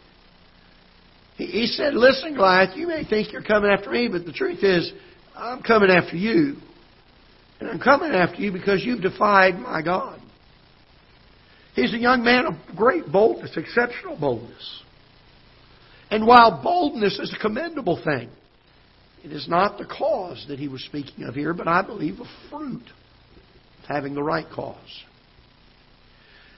He? 1.37 1.67
Said, 1.67 1.93
Listen, 1.93 2.35
Goliath, 2.35 2.75
you 2.75 2.87
may 2.87 3.03
think 3.03 3.31
you're 3.31 3.43
coming 3.43 3.71
after 3.71 3.89
me, 3.89 4.07
but 4.07 4.25
the 4.25 4.33
truth 4.33 4.63
is, 4.63 4.91
I'm 5.35 5.61
coming 5.61 5.89
after 5.89 6.15
you. 6.15 6.57
And 7.59 7.69
I'm 7.69 7.79
coming 7.79 8.11
after 8.11 8.41
you 8.41 8.51
because 8.51 8.83
you've 8.83 9.01
defied 9.01 9.55
my 9.55 9.81
God. 9.81 10.19
He's 11.75 11.93
a 11.93 11.97
young 11.97 12.23
man 12.23 12.45
of 12.45 12.53
great 12.75 13.11
boldness, 13.11 13.57
exceptional 13.57 14.17
boldness. 14.19 14.83
And 16.11 16.27
while 16.27 16.61
boldness 16.61 17.17
is 17.19 17.33
a 17.33 17.41
commendable 17.41 17.99
thing, 18.03 18.29
it 19.23 19.31
is 19.31 19.47
not 19.47 19.77
the 19.77 19.85
cause 19.85 20.45
that 20.49 20.59
he 20.59 20.67
was 20.67 20.83
speaking 20.83 21.23
of 21.23 21.33
here, 21.33 21.53
but 21.53 21.67
I 21.67 21.81
believe 21.81 22.19
a 22.19 22.49
fruit 22.49 22.83
of 22.83 23.87
having 23.87 24.13
the 24.13 24.21
right 24.21 24.45
cause. 24.53 25.03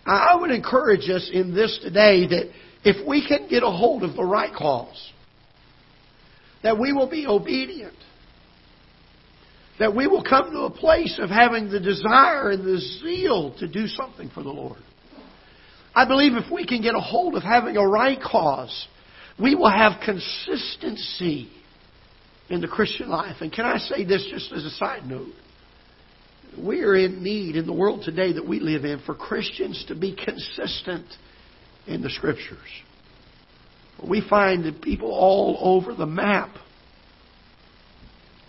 I 0.05 0.35
would 0.39 0.51
encourage 0.51 1.09
us 1.09 1.29
in 1.31 1.55
this 1.55 1.79
today 1.81 2.27
that 2.27 2.51
if 2.85 3.05
we 3.05 3.27
can 3.27 3.49
get 3.49 3.63
a 3.63 3.71
hold 3.71 4.03
of 4.03 4.15
the 4.15 4.23
right 4.23 4.53
cause, 4.53 5.11
that 6.61 6.79
we 6.79 6.93
will 6.93 7.09
be 7.09 7.25
obedient, 7.25 7.95
that 9.79 9.93
we 9.95 10.07
will 10.07 10.23
come 10.23 10.51
to 10.51 10.59
a 10.61 10.69
place 10.69 11.19
of 11.19 11.29
having 11.29 11.69
the 11.69 11.79
desire 11.79 12.51
and 12.51 12.63
the 12.63 12.79
zeal 13.01 13.55
to 13.59 13.67
do 13.67 13.87
something 13.87 14.29
for 14.29 14.43
the 14.43 14.51
Lord. 14.51 14.77
I 15.95 16.05
believe 16.05 16.33
if 16.35 16.51
we 16.51 16.65
can 16.65 16.81
get 16.81 16.93
a 16.93 16.99
hold 16.99 17.35
of 17.35 17.43
having 17.43 17.75
a 17.75 17.85
right 17.85 18.19
cause, 18.21 18.87
we 19.39 19.55
will 19.55 19.69
have 19.69 20.01
consistency 20.03 21.49
in 22.49 22.61
the 22.61 22.67
Christian 22.67 23.09
life. 23.09 23.37
And 23.41 23.51
can 23.51 23.65
I 23.65 23.77
say 23.77 24.05
this 24.05 24.27
just 24.29 24.51
as 24.51 24.63
a 24.63 24.69
side 24.71 25.05
note? 25.05 25.33
We 26.57 26.81
are 26.81 26.95
in 26.95 27.23
need 27.23 27.55
in 27.55 27.65
the 27.65 27.73
world 27.73 28.03
today 28.03 28.33
that 28.33 28.47
we 28.47 28.59
live 28.59 28.85
in 28.85 29.01
for 29.05 29.15
Christians 29.15 29.83
to 29.87 29.95
be 29.95 30.15
consistent 30.15 31.05
in 31.87 32.01
the 32.01 32.09
Scriptures. 32.09 32.57
We 34.03 34.21
find 34.27 34.65
that 34.65 34.81
people 34.81 35.11
all 35.11 35.57
over 35.61 35.93
the 35.93 36.05
map 36.05 36.49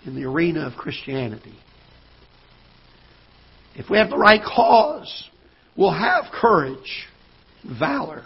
in 0.04 0.14
the 0.14 0.24
arena 0.24 0.66
of 0.66 0.74
Christianity. 0.74 1.58
If 3.74 3.90
we 3.90 3.98
have 3.98 4.10
the 4.10 4.16
right 4.16 4.40
cause, 4.42 5.28
we'll 5.76 5.92
have 5.92 6.24
courage, 6.32 7.06
valor. 7.78 8.24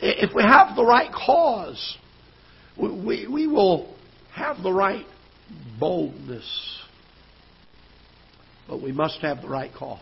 If 0.00 0.34
we 0.34 0.42
have 0.42 0.76
the 0.76 0.84
right 0.84 1.10
cause, 1.12 1.96
we, 2.76 3.26
we 3.26 3.46
will 3.46 3.94
have 4.34 4.62
the 4.62 4.72
right 4.72 5.06
boldness. 5.78 6.80
But 8.68 8.82
we 8.82 8.92
must 8.92 9.20
have 9.20 9.40
the 9.40 9.48
right 9.48 9.70
cause. 9.72 10.00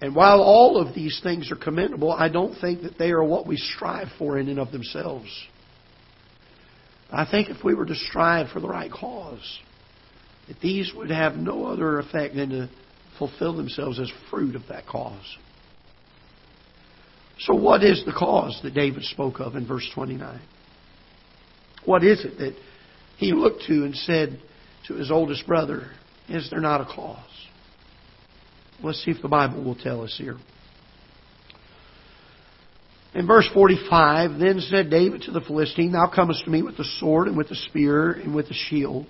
And 0.00 0.14
while 0.14 0.40
all 0.40 0.76
of 0.76 0.94
these 0.94 1.20
things 1.22 1.50
are 1.50 1.56
commendable, 1.56 2.12
I 2.12 2.28
don't 2.28 2.58
think 2.60 2.82
that 2.82 2.98
they 2.98 3.10
are 3.10 3.24
what 3.24 3.46
we 3.46 3.56
strive 3.56 4.08
for 4.18 4.38
in 4.38 4.48
and 4.48 4.58
of 4.58 4.70
themselves. 4.70 5.28
I 7.10 7.26
think 7.28 7.48
if 7.48 7.64
we 7.64 7.74
were 7.74 7.86
to 7.86 7.94
strive 7.94 8.50
for 8.50 8.60
the 8.60 8.68
right 8.68 8.90
cause, 8.90 9.58
that 10.46 10.60
these 10.60 10.92
would 10.94 11.10
have 11.10 11.34
no 11.34 11.66
other 11.66 11.98
effect 11.98 12.36
than 12.36 12.50
to 12.50 12.70
fulfill 13.18 13.56
themselves 13.56 13.98
as 13.98 14.10
fruit 14.30 14.54
of 14.54 14.62
that 14.68 14.86
cause. 14.86 15.36
So, 17.40 17.54
what 17.54 17.82
is 17.82 18.04
the 18.04 18.12
cause 18.12 18.58
that 18.62 18.74
David 18.74 19.04
spoke 19.04 19.40
of 19.40 19.54
in 19.54 19.66
verse 19.66 19.88
29? 19.94 20.40
What 21.84 22.04
is 22.04 22.24
it 22.24 22.38
that 22.38 22.54
he 23.16 23.32
looked 23.32 23.62
to 23.68 23.84
and 23.84 23.94
said 23.94 24.40
to 24.88 24.94
his 24.94 25.10
oldest 25.10 25.46
brother, 25.46 25.90
Is 26.28 26.50
there 26.50 26.60
not 26.60 26.80
a 26.80 26.84
cause? 26.84 27.27
Let's 28.82 29.04
see 29.04 29.10
if 29.10 29.22
the 29.22 29.28
Bible 29.28 29.64
will 29.64 29.74
tell 29.74 30.02
us 30.02 30.14
here. 30.16 30.36
In 33.14 33.26
verse 33.26 33.48
45, 33.52 34.38
then 34.38 34.60
said 34.60 34.90
David 34.90 35.22
to 35.22 35.32
the 35.32 35.40
Philistine, 35.40 35.92
Thou 35.92 36.10
comest 36.14 36.44
to 36.44 36.50
me 36.50 36.62
with 36.62 36.76
the 36.76 36.88
sword 36.98 37.26
and 37.26 37.36
with 37.36 37.48
the 37.48 37.56
spear 37.56 38.12
and 38.12 38.34
with 38.34 38.48
the 38.48 38.54
shield. 38.54 39.06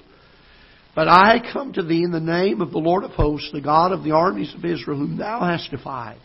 But 0.95 1.09
I 1.09 1.41
come 1.53 1.73
to 1.75 1.83
thee 1.83 2.03
in 2.03 2.11
the 2.11 2.21
name 2.21 2.61
of 2.61 2.71
the 2.71 2.79
Lord 2.79 3.05
of 3.05 3.11
hosts, 3.11 3.51
the 3.53 3.61
God 3.61 3.93
of 3.93 4.05
the 4.05 4.13
armies 4.13 4.55
of 4.55 4.65
Israel, 4.65 4.99
whom 4.99 5.19
thou 5.19 5.41
hast 5.41 5.71
defied. 5.71 6.19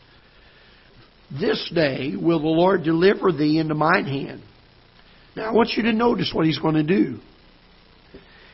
This 1.29 1.69
day 1.73 2.13
will 2.15 2.39
the 2.39 2.47
Lord 2.47 2.83
deliver 2.83 3.31
thee 3.31 3.59
into 3.59 3.75
mine 3.75 4.05
hand. 4.05 4.41
Now 5.35 5.49
I 5.49 5.51
want 5.51 5.71
you 5.75 5.83
to 5.83 5.93
notice 5.93 6.31
what 6.33 6.45
he's 6.45 6.59
going 6.59 6.75
to 6.75 6.83
do. 6.83 7.19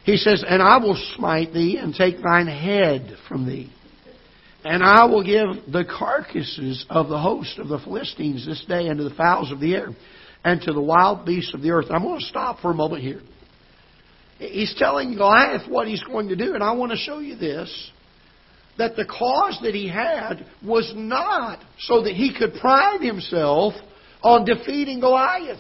He 0.06 0.18
says, 0.18 0.44
And 0.48 0.62
I 0.62 0.78
will 0.78 0.98
smite 1.16 1.54
thee 1.54 1.78
and 1.78 1.94
take 1.94 2.16
thine 2.24 2.48
head 2.48 3.16
from 3.28 3.46
thee. 3.46 3.72
And 4.64 4.84
I 4.84 5.06
will 5.06 5.24
give 5.24 5.72
the 5.72 5.86
carcasses 5.86 6.86
of 6.90 7.08
the 7.08 7.20
host 7.20 7.60
of 7.60 7.70
the 7.70 7.80
Philistines 7.80 8.46
this 8.46 8.64
day 8.68 8.90
unto 8.90 9.04
the 9.04 9.16
fowls 9.16 9.52
of 9.52 9.60
the 9.60 9.74
air 9.74 9.90
and 10.44 10.62
to 10.62 10.74
the 10.74 10.82
wild 10.82 11.26
beasts 11.26 11.54
of 11.54 11.62
the 11.62 11.72
earth. 11.72 11.86
I'm 11.90 12.04
going 12.04 12.20
to 12.20 12.26
stop 12.26 12.60
for 12.60 12.72
a 12.72 12.74
moment 12.74 13.02
here. 13.02 13.22
He's 14.38 14.76
telling 14.78 15.16
Goliath 15.16 15.70
what 15.70 15.88
he's 15.88 16.04
going 16.04 16.30
to 16.30 16.36
do, 16.36 16.56
and 16.56 16.64
I 16.64 16.72
want 16.72 16.92
to 16.92 16.98
show 16.98 17.20
you 17.20 17.36
this 17.36 17.92
that 18.78 18.96
the 18.96 19.06
cause 19.06 19.60
that 19.62 19.76
he 19.76 19.90
had 19.90 20.46
was 20.66 20.94
not 20.96 21.60
so 21.80 22.04
that 22.04 22.14
he 22.14 22.34
could 22.34 22.54
pride 22.62 23.02
himself 23.02 23.74
on 24.24 24.46
defeating 24.46 25.02
Goliath 25.02 25.60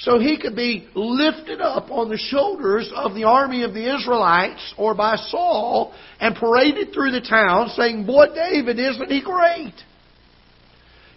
so 0.00 0.18
he 0.18 0.38
could 0.38 0.56
be 0.56 0.88
lifted 0.94 1.60
up 1.60 1.90
on 1.90 2.08
the 2.08 2.16
shoulders 2.16 2.90
of 2.94 3.14
the 3.14 3.24
army 3.24 3.64
of 3.64 3.74
the 3.74 3.94
Israelites 3.94 4.74
or 4.78 4.94
by 4.94 5.16
Saul 5.16 5.94
and 6.18 6.34
paraded 6.34 6.94
through 6.94 7.10
the 7.12 7.20
town 7.20 7.68
saying, 7.76 8.06
Boy, 8.06 8.34
David, 8.34 8.78
isn't 8.78 9.10
he 9.10 9.22
great? 9.22 9.74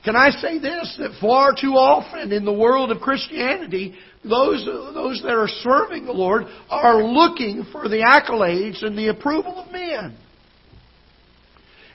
Can 0.04 0.18
I 0.18 0.32
say 0.32 0.60
this? 0.60 0.98
That 1.00 1.18
far 1.22 1.56
too 1.56 1.76
often 1.76 2.34
in 2.34 2.44
the 2.44 2.52
world 2.52 2.92
of 2.92 3.00
Christianity, 3.00 3.96
those, 4.22 4.66
those 4.66 5.22
that 5.22 5.32
are 5.34 5.48
serving 5.48 6.06
the 6.06 6.12
Lord 6.12 6.44
are 6.70 7.02
looking 7.02 7.66
for 7.72 7.88
the 7.88 8.04
accolades 8.04 8.86
and 8.86 8.98
the 8.98 9.08
approval 9.08 9.60
of 9.60 9.72
men. 9.72 10.18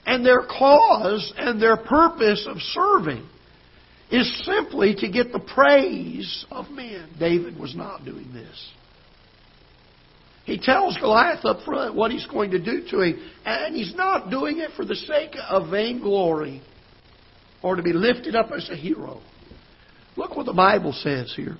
And 0.07 0.25
their 0.25 0.41
cause 0.41 1.31
and 1.37 1.61
their 1.61 1.77
purpose 1.77 2.47
of 2.49 2.57
serving 2.61 3.27
is 4.11 4.45
simply 4.45 4.95
to 4.95 5.09
get 5.09 5.31
the 5.31 5.39
praise 5.39 6.45
of 6.51 6.69
men. 6.71 7.09
David 7.19 7.59
was 7.59 7.75
not 7.75 8.05
doing 8.05 8.33
this. 8.33 8.71
He 10.45 10.57
tells 10.57 10.97
Goliath 10.97 11.45
up 11.45 11.63
front 11.63 11.93
what 11.93 12.09
he's 12.09 12.25
going 12.25 12.51
to 12.51 12.59
do 12.59 12.83
to 12.89 13.01
him, 13.01 13.29
and 13.45 13.75
he's 13.75 13.93
not 13.93 14.31
doing 14.31 14.57
it 14.57 14.71
for 14.75 14.83
the 14.83 14.95
sake 14.95 15.35
of 15.47 15.69
vainglory 15.69 16.63
or 17.61 17.75
to 17.75 17.83
be 17.83 17.93
lifted 17.93 18.35
up 18.35 18.51
as 18.51 18.67
a 18.69 18.75
hero. 18.75 19.21
Look 20.15 20.35
what 20.35 20.47
the 20.47 20.53
Bible 20.53 20.91
says 20.91 21.31
here. 21.35 21.57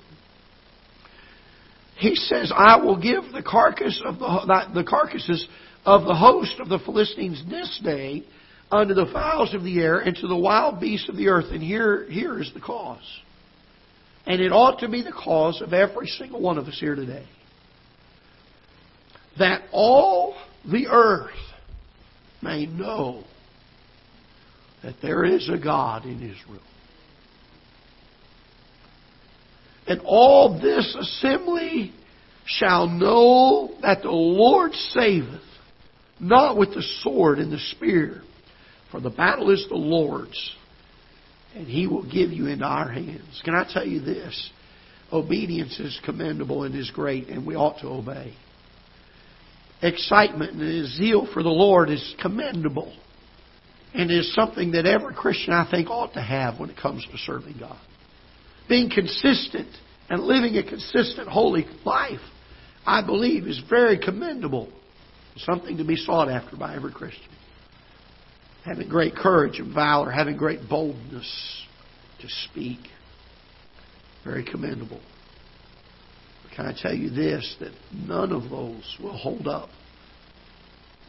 He 1.97 2.15
says, 2.15 2.51
"I 2.55 2.77
will 2.77 2.97
give 2.97 3.31
the 3.31 3.43
carcass 3.43 4.01
of 4.03 4.17
the, 4.17 4.67
the 4.73 4.83
carcasses 4.83 5.47
of 5.85 6.05
the 6.05 6.15
host 6.15 6.59
of 6.59 6.69
the 6.69 6.79
Philistines 6.79 7.43
this 7.47 7.79
day 7.83 8.23
unto 8.71 8.93
the 8.93 9.09
fowls 9.11 9.53
of 9.53 9.63
the 9.63 9.79
air 9.79 9.99
and 9.99 10.15
to 10.15 10.27
the 10.27 10.37
wild 10.37 10.79
beasts 10.79 11.09
of 11.09 11.17
the 11.17 11.27
earth. 11.27 11.51
And 11.51 11.61
here, 11.61 12.05
here 12.09 12.39
is 12.39 12.51
the 12.53 12.59
cause. 12.59 13.19
And 14.25 14.41
it 14.41 14.51
ought 14.51 14.79
to 14.79 14.89
be 14.89 15.01
the 15.01 15.11
cause 15.11 15.61
of 15.61 15.73
every 15.73 16.07
single 16.07 16.41
one 16.41 16.57
of 16.57 16.67
us 16.67 16.77
here 16.79 16.95
today. 16.95 17.25
That 19.39 19.63
all 19.71 20.35
the 20.69 20.87
earth 20.87 21.31
may 22.41 22.65
know 22.65 23.23
that 24.83 24.95
there 25.01 25.25
is 25.25 25.49
a 25.49 25.57
God 25.57 26.05
in 26.05 26.17
Israel. 26.17 26.61
And 29.87 30.01
all 30.05 30.59
this 30.61 30.95
assembly 30.99 31.91
shall 32.45 32.87
know 32.87 33.71
that 33.81 34.03
the 34.03 34.11
Lord 34.11 34.73
saveth, 34.73 35.41
not 36.19 36.57
with 36.57 36.75
the 36.75 36.83
sword 37.01 37.39
and 37.39 37.51
the 37.51 37.57
spear, 37.57 38.21
for 38.91 38.99
the 38.99 39.09
battle 39.09 39.51
is 39.51 39.65
the 39.69 39.75
Lord's, 39.75 40.55
and 41.55 41.67
He 41.67 41.87
will 41.87 42.03
give 42.03 42.31
you 42.31 42.47
into 42.47 42.65
our 42.65 42.89
hands. 42.89 43.41
Can 43.43 43.55
I 43.55 43.65
tell 43.71 43.85
you 43.85 43.99
this? 43.99 44.51
Obedience 45.11 45.79
is 45.79 45.99
commendable 46.05 46.63
and 46.63 46.75
is 46.75 46.91
great, 46.91 47.27
and 47.27 47.45
we 47.45 47.55
ought 47.55 47.79
to 47.81 47.87
obey. 47.87 48.35
Excitement 49.81 50.53
and 50.53 50.87
zeal 50.89 51.27
for 51.33 51.41
the 51.41 51.49
Lord 51.49 51.89
is 51.89 52.15
commendable 52.21 52.95
and 53.93 54.11
is 54.11 54.33
something 54.35 54.71
that 54.71 54.85
every 54.85 55.15
Christian, 55.15 55.53
I 55.53 55.67
think, 55.69 55.89
ought 55.89 56.13
to 56.13 56.21
have 56.21 56.59
when 56.59 56.69
it 56.69 56.77
comes 56.77 57.05
to 57.11 57.17
serving 57.17 57.55
God. 57.59 57.79
Being 58.67 58.89
consistent 58.89 59.69
and 60.09 60.21
living 60.23 60.57
a 60.57 60.63
consistent, 60.63 61.27
holy 61.27 61.65
life, 61.85 62.19
I 62.85 63.03
believe, 63.03 63.47
is 63.47 63.61
very 63.69 63.97
commendable. 63.97 64.69
Something 65.37 65.77
to 65.77 65.85
be 65.85 65.95
sought 65.95 66.29
after 66.29 66.55
by 66.55 66.75
every 66.75 66.91
Christian. 66.91 67.31
Having 68.65 68.89
great 68.89 69.15
courage 69.15 69.59
and 69.59 69.73
valor, 69.73 70.11
having 70.11 70.37
great 70.37 70.67
boldness 70.69 71.65
to 72.21 72.27
speak. 72.49 72.79
Very 74.23 74.43
commendable. 74.43 75.01
But 76.43 76.55
can 76.55 76.65
I 76.65 76.73
tell 76.79 76.93
you 76.93 77.09
this 77.09 77.55
that 77.59 77.71
none 77.93 78.31
of 78.31 78.49
those 78.49 78.97
will 79.01 79.17
hold 79.17 79.47
up 79.47 79.69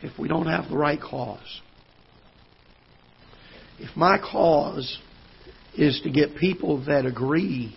if 0.02 0.18
we 0.18 0.28
don't 0.28 0.46
have 0.46 0.68
the 0.68 0.76
right 0.76 1.00
cause. 1.00 1.60
If 3.78 3.96
my 3.96 4.18
cause 4.18 4.98
is 5.76 6.00
to 6.04 6.10
get 6.10 6.36
people 6.36 6.84
that 6.86 7.06
agree, 7.06 7.74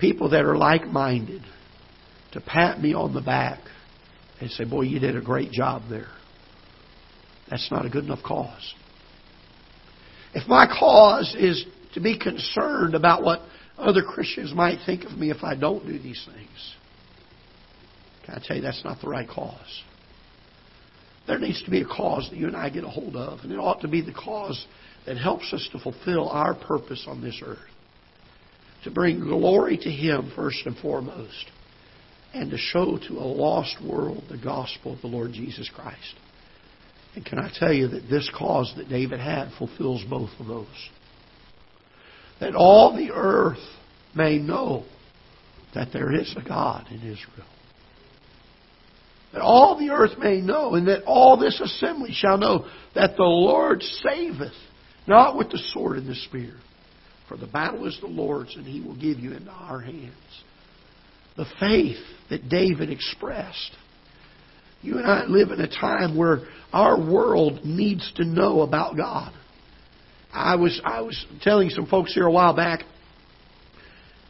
people 0.00 0.30
that 0.30 0.44
are 0.44 0.56
like 0.56 0.86
minded, 0.86 1.42
to 2.32 2.40
pat 2.40 2.80
me 2.80 2.94
on 2.94 3.12
the 3.12 3.20
back 3.20 3.60
and 4.40 4.50
say, 4.50 4.64
Boy, 4.64 4.82
you 4.82 4.98
did 4.98 5.16
a 5.16 5.20
great 5.20 5.50
job 5.50 5.82
there. 5.90 6.08
That's 7.50 7.70
not 7.70 7.84
a 7.84 7.90
good 7.90 8.04
enough 8.04 8.22
cause. 8.22 8.74
If 10.32 10.48
my 10.48 10.66
cause 10.66 11.34
is 11.38 11.66
to 11.94 12.00
be 12.00 12.18
concerned 12.18 12.94
about 12.94 13.24
what 13.24 13.40
other 13.76 14.02
Christians 14.02 14.54
might 14.54 14.78
think 14.86 15.04
of 15.04 15.12
me 15.12 15.30
if 15.30 15.42
I 15.42 15.56
don't 15.56 15.84
do 15.84 15.98
these 15.98 16.24
things, 16.32 16.74
can 18.24 18.36
I 18.36 18.42
tell 18.44 18.56
you 18.56 18.62
that's 18.62 18.84
not 18.84 19.00
the 19.00 19.08
right 19.08 19.28
cause? 19.28 19.82
There 21.26 21.38
needs 21.38 21.62
to 21.64 21.70
be 21.70 21.80
a 21.80 21.86
cause 21.86 22.28
that 22.30 22.36
you 22.38 22.46
and 22.46 22.56
I 22.56 22.70
get 22.70 22.84
a 22.84 22.88
hold 22.88 23.16
of, 23.16 23.40
and 23.40 23.52
it 23.52 23.56
ought 23.56 23.80
to 23.82 23.88
be 23.88 24.00
the 24.00 24.12
cause 24.12 24.66
that 25.06 25.16
helps 25.16 25.52
us 25.52 25.68
to 25.72 25.78
fulfill 25.78 26.28
our 26.28 26.54
purpose 26.54 27.04
on 27.08 27.22
this 27.22 27.40
earth. 27.44 27.58
To 28.84 28.90
bring 28.90 29.20
glory 29.20 29.76
to 29.76 29.90
Him 29.90 30.32
first 30.34 30.64
and 30.64 30.76
foremost, 30.76 31.50
and 32.32 32.50
to 32.50 32.56
show 32.56 32.98
to 33.08 33.18
a 33.18 33.26
lost 33.26 33.76
world 33.84 34.24
the 34.30 34.38
gospel 34.38 34.94
of 34.94 35.00
the 35.02 35.08
Lord 35.08 35.32
Jesus 35.32 35.68
Christ. 35.72 36.14
And 37.14 37.24
can 37.24 37.38
I 37.38 37.50
tell 37.58 37.72
you 37.72 37.88
that 37.88 38.08
this 38.08 38.30
cause 38.36 38.72
that 38.76 38.88
David 38.88 39.20
had 39.20 39.50
fulfills 39.58 40.04
both 40.08 40.30
of 40.38 40.46
those? 40.46 40.66
That 42.40 42.54
all 42.54 42.96
the 42.96 43.10
earth 43.12 43.58
may 44.14 44.38
know 44.38 44.84
that 45.74 45.88
there 45.92 46.12
is 46.12 46.34
a 46.36 46.46
God 46.46 46.86
in 46.90 46.98
Israel. 46.98 47.46
That 49.32 49.42
all 49.42 49.78
the 49.78 49.90
earth 49.90 50.18
may 50.18 50.40
know, 50.40 50.74
and 50.74 50.88
that 50.88 51.04
all 51.04 51.36
this 51.36 51.60
assembly 51.60 52.10
shall 52.12 52.38
know 52.38 52.66
that 52.94 53.16
the 53.16 53.22
Lord 53.22 53.82
saveth, 53.82 54.52
not 55.06 55.36
with 55.36 55.50
the 55.50 55.62
sword 55.72 55.98
and 55.98 56.08
the 56.08 56.16
spear. 56.16 56.54
For 57.28 57.36
the 57.36 57.46
battle 57.46 57.86
is 57.86 57.96
the 58.00 58.08
Lord's, 58.08 58.56
and 58.56 58.66
He 58.66 58.80
will 58.80 58.96
give 58.96 59.20
you 59.20 59.32
into 59.32 59.50
our 59.50 59.80
hands. 59.80 60.14
The 61.36 61.46
faith 61.60 62.02
that 62.28 62.48
David 62.48 62.90
expressed. 62.90 63.70
You 64.82 64.98
and 64.98 65.06
I 65.06 65.24
live 65.26 65.50
in 65.50 65.60
a 65.60 65.68
time 65.68 66.16
where 66.16 66.40
our 66.72 66.98
world 66.98 67.64
needs 67.64 68.10
to 68.16 68.24
know 68.24 68.62
about 68.62 68.96
God. 68.96 69.32
I 70.32 70.56
was 70.56 70.80
I 70.84 71.00
was 71.00 71.26
telling 71.42 71.70
some 71.70 71.86
folks 71.86 72.14
here 72.14 72.26
a 72.26 72.32
while 72.32 72.54
back. 72.54 72.84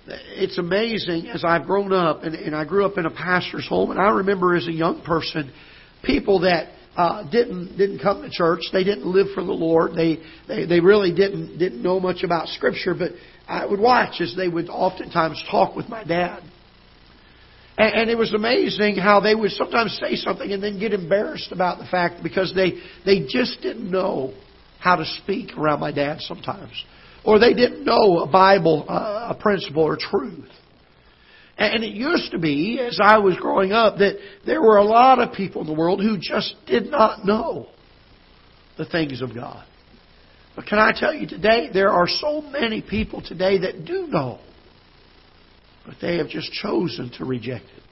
It's 0.07 0.59
amazing 0.59 1.29
as 1.29 1.45
I've 1.45 1.67
grown 1.67 1.93
up, 1.93 2.25
and, 2.25 2.35
and 2.35 2.57
I 2.57 2.65
grew 2.65 2.85
up 2.85 2.99
in 2.99 3.07
a 3.07 3.11
pastor's 3.11 3.69
home, 3.69 3.91
and 3.91 4.01
I 4.01 4.09
remember 4.09 4.57
as 4.57 4.67
a 4.67 4.73
young 4.73 5.03
person, 5.03 5.53
people 6.03 6.41
that 6.41 6.73
uh, 6.97 7.31
didn't 7.31 7.77
didn't 7.77 8.01
come 8.01 8.23
to 8.23 8.31
church. 8.31 8.63
They 8.73 8.83
didn't 8.83 9.07
live 9.07 9.29
for 9.35 9.45
the 9.45 9.53
Lord. 9.53 9.93
They, 9.95 10.19
they 10.49 10.65
they 10.65 10.81
really 10.81 11.15
didn't 11.15 11.59
didn't 11.59 11.83
know 11.83 12.01
much 12.01 12.25
about 12.25 12.49
Scripture. 12.49 12.95
But 12.95 13.13
I 13.47 13.67
would 13.67 13.79
watch 13.79 14.21
as 14.21 14.35
they 14.37 14.49
would 14.49 14.69
oftentimes 14.69 15.43
talk 15.51 15.77
with 15.77 15.89
my 15.89 16.03
dad. 16.03 16.43
And, 17.81 17.95
and 17.95 18.11
it 18.11 18.19
was 18.19 18.35
amazing 18.35 18.97
how 18.97 19.21
they 19.21 19.35
would 19.35 19.53
sometimes 19.53 19.99
say 19.99 20.15
something 20.15 20.53
and 20.53 20.63
then 20.63 20.79
get 20.79 20.93
embarrassed 20.93 21.51
about 21.51 21.79
the 21.79 21.87
fact 21.87 22.23
because 22.23 22.53
they 22.55 22.75
they 23.07 23.27
just 23.27 23.63
didn't 23.63 23.91
know 23.91 24.35
how 24.79 24.97
to 24.97 25.05
speak 25.23 25.57
around 25.57 25.81
my 25.81 25.91
dad 25.91 26.19
sometimes, 26.21 26.73
or 27.25 27.39
they 27.39 27.55
didn't 27.55 27.85
know 27.85 28.19
a 28.19 28.27
Bible 28.27 28.85
uh, 28.87 29.35
a 29.35 29.39
principle 29.41 29.83
or 29.83 29.97
truth. 29.97 30.51
And 31.57 31.83
it 31.83 31.95
used 31.95 32.33
to 32.33 32.39
be, 32.39 32.79
as 32.81 32.99
I 33.03 33.19
was 33.19 33.37
growing 33.37 33.73
up, 33.73 33.99
that 33.99 34.19
there 34.45 34.63
were 34.63 34.77
a 34.77 34.85
lot 34.85 35.19
of 35.19 35.35
people 35.35 35.63
in 35.63 35.67
the 35.67 35.75
world 35.75 36.01
who 36.01 36.19
just 36.19 36.55
did 36.67 36.91
not 36.91 37.25
know 37.25 37.67
the 38.79 38.87
things 38.87 39.21
of 39.21 39.35
God. 39.35 39.67
But 40.57 40.67
can 40.67 40.79
I 40.79 40.93
tell 40.95 41.15
you 41.15 41.27
today, 41.27 41.69
there 41.73 41.91
are 41.91 42.09
so 42.09 42.41
many 42.41 42.83
people 42.83 43.23
today 43.23 43.59
that 43.59 43.85
do 43.85 44.07
know, 44.07 44.39
but 45.87 45.97
they 46.01 46.19
have 46.19 46.29
just 46.29 46.53
chosen 46.53 47.11
to 47.19 47.25
reject 47.25 47.65
it. 47.65 47.83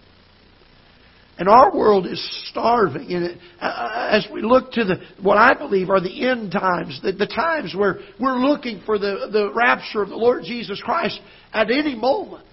And 1.39 1.49
our 1.49 1.75
world 1.75 2.07
is 2.07 2.21
starving. 2.51 3.13
And 3.13 3.39
as 3.61 4.27
we 4.33 4.43
look 4.43 4.73
to 4.73 4.85
the 4.85 4.97
what 5.23 5.39
I 5.39 5.55
believe 5.55 5.89
are 5.89 6.01
the 6.01 6.29
end 6.29 6.51
times, 6.51 7.01
the, 7.01 7.13
the 7.13 7.29
times 7.29 7.75
where 7.77 7.99
we're 8.19 8.39
looking 8.39 8.83
for 8.85 8.99
the, 8.99 9.29
the 9.31 9.53
rapture 9.55 10.03
of 10.03 10.09
the 10.09 10.17
Lord 10.17 10.43
Jesus 10.43 10.83
Christ 10.85 11.21
at 11.53 11.71
any 11.71 11.95
moment, 11.95 12.45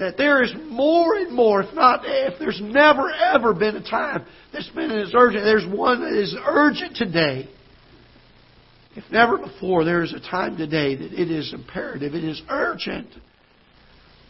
that 0.00 0.16
there 0.16 0.42
is 0.42 0.52
more 0.66 1.14
and 1.14 1.32
more, 1.32 1.62
if 1.62 1.72
not, 1.72 2.00
if 2.04 2.38
there's 2.40 2.60
never 2.60 3.12
ever 3.12 3.54
been 3.54 3.76
a 3.76 3.82
time 3.90 4.26
that's 4.52 4.68
been 4.70 4.90
as 4.90 5.12
urgent, 5.16 5.44
there's 5.44 5.66
one 5.66 6.00
that 6.00 6.20
is 6.20 6.36
urgent 6.44 6.96
today. 6.96 7.48
If 8.96 9.04
never 9.12 9.38
before, 9.38 9.84
there 9.84 10.02
is 10.02 10.12
a 10.12 10.20
time 10.20 10.56
today 10.56 10.96
that 10.96 11.12
it 11.12 11.30
is 11.30 11.54
imperative, 11.54 12.14
it 12.14 12.24
is 12.24 12.42
urgent 12.48 13.08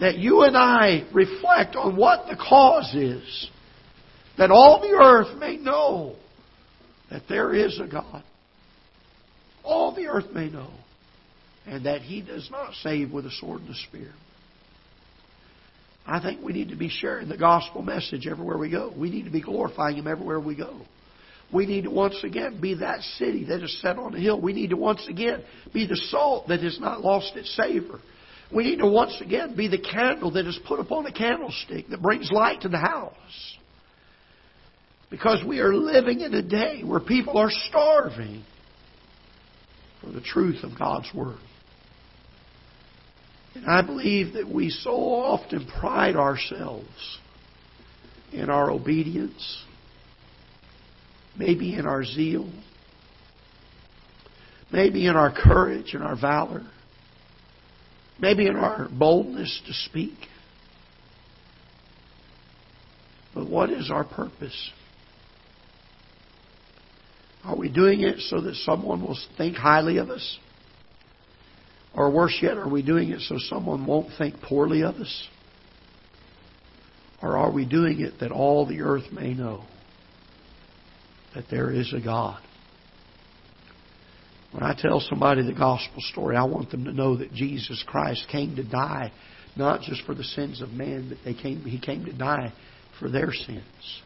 that 0.00 0.18
you 0.18 0.42
and 0.42 0.56
I 0.56 1.08
reflect 1.12 1.76
on 1.76 1.96
what 1.96 2.26
the 2.28 2.36
cause 2.36 2.94
is, 2.94 3.50
that 4.38 4.50
all 4.50 4.80
the 4.80 4.94
earth 4.94 5.38
may 5.38 5.56
know 5.56 6.16
that 7.10 7.22
there 7.28 7.54
is 7.54 7.80
a 7.80 7.86
God. 7.86 8.22
All 9.64 9.94
the 9.94 10.06
earth 10.06 10.30
may 10.32 10.48
know, 10.48 10.70
and 11.66 11.86
that 11.86 12.02
He 12.02 12.22
does 12.22 12.48
not 12.50 12.74
save 12.82 13.10
with 13.10 13.26
a 13.26 13.30
sword 13.30 13.62
and 13.62 13.70
a 13.70 13.74
spear. 13.88 14.12
I 16.06 16.20
think 16.20 16.44
we 16.44 16.52
need 16.52 16.68
to 16.68 16.76
be 16.76 16.88
sharing 16.88 17.28
the 17.28 17.36
gospel 17.36 17.82
message 17.82 18.28
everywhere 18.28 18.58
we 18.58 18.70
go. 18.70 18.92
We 18.96 19.10
need 19.10 19.24
to 19.24 19.30
be 19.30 19.42
glorifying 19.42 19.96
Him 19.96 20.06
everywhere 20.06 20.38
we 20.38 20.54
go. 20.54 20.80
We 21.52 21.66
need 21.66 21.84
to 21.84 21.90
once 21.90 22.22
again 22.22 22.60
be 22.60 22.74
that 22.74 23.00
city 23.18 23.44
that 23.46 23.62
is 23.62 23.80
set 23.80 23.98
on 23.98 24.14
a 24.14 24.18
hill. 24.18 24.40
We 24.40 24.52
need 24.52 24.70
to 24.70 24.76
once 24.76 25.06
again 25.08 25.42
be 25.72 25.86
the 25.86 25.96
salt 25.96 26.48
that 26.48 26.60
has 26.60 26.78
not 26.80 27.02
lost 27.02 27.36
its 27.36 27.54
savor. 27.56 28.00
We 28.54 28.64
need 28.64 28.78
to 28.78 28.86
once 28.86 29.20
again 29.20 29.56
be 29.56 29.68
the 29.68 29.78
candle 29.78 30.32
that 30.32 30.46
is 30.46 30.58
put 30.66 30.78
upon 30.78 31.06
a 31.06 31.12
candlestick 31.12 31.88
that 31.88 32.00
brings 32.00 32.30
light 32.30 32.60
to 32.62 32.68
the 32.68 32.78
house. 32.78 33.56
Because 35.10 35.42
we 35.46 35.60
are 35.60 35.74
living 35.74 36.20
in 36.20 36.34
a 36.34 36.42
day 36.42 36.82
where 36.84 37.00
people 37.00 37.38
are 37.38 37.50
starving 37.50 38.44
for 40.00 40.10
the 40.10 40.20
truth 40.20 40.62
of 40.62 40.78
God's 40.78 41.08
Word. 41.14 41.38
And 43.54 43.66
I 43.66 43.82
believe 43.82 44.34
that 44.34 44.48
we 44.48 44.70
so 44.70 44.90
often 44.90 45.66
pride 45.80 46.14
ourselves 46.14 47.18
in 48.32 48.50
our 48.50 48.70
obedience, 48.70 49.64
maybe 51.38 51.74
in 51.74 51.86
our 51.86 52.04
zeal, 52.04 52.50
maybe 54.70 55.06
in 55.06 55.16
our 55.16 55.32
courage 55.32 55.94
and 55.94 56.02
our 56.02 56.20
valor. 56.20 56.66
Maybe 58.18 58.46
in 58.46 58.56
our 58.56 58.88
boldness 58.90 59.62
to 59.66 59.72
speak. 59.72 60.14
But 63.34 63.48
what 63.50 63.70
is 63.70 63.90
our 63.90 64.04
purpose? 64.04 64.70
Are 67.44 67.56
we 67.56 67.68
doing 67.68 68.00
it 68.00 68.18
so 68.20 68.40
that 68.40 68.54
someone 68.56 69.02
will 69.02 69.18
think 69.36 69.56
highly 69.56 69.98
of 69.98 70.10
us? 70.10 70.38
Or 71.94 72.10
worse 72.10 72.38
yet, 72.42 72.56
are 72.56 72.68
we 72.68 72.82
doing 72.82 73.10
it 73.10 73.20
so 73.20 73.36
someone 73.38 73.86
won't 73.86 74.08
think 74.18 74.40
poorly 74.40 74.82
of 74.82 74.96
us? 74.96 75.28
Or 77.22 77.36
are 77.36 77.50
we 77.50 77.66
doing 77.66 78.00
it 78.00 78.20
that 78.20 78.32
all 78.32 78.66
the 78.66 78.80
earth 78.80 79.12
may 79.12 79.32
know 79.32 79.64
that 81.34 81.44
there 81.50 81.70
is 81.70 81.92
a 81.94 82.00
God? 82.00 82.40
When 84.56 84.64
I 84.64 84.74
tell 84.74 85.00
somebody 85.00 85.42
the 85.42 85.52
gospel 85.52 86.00
story, 86.00 86.34
I 86.34 86.44
want 86.44 86.70
them 86.70 86.86
to 86.86 86.92
know 86.92 87.18
that 87.18 87.30
Jesus 87.34 87.84
Christ 87.86 88.24
came 88.32 88.56
to 88.56 88.64
die 88.64 89.12
not 89.54 89.82
just 89.82 90.02
for 90.06 90.14
the 90.14 90.24
sins 90.24 90.62
of 90.62 90.70
man, 90.70 91.10
but 91.10 91.18
they 91.26 91.34
came, 91.34 91.60
He 91.60 91.78
came 91.78 92.06
to 92.06 92.12
die 92.14 92.54
for 92.98 93.10
their 93.10 93.32
sins. 93.32 94.02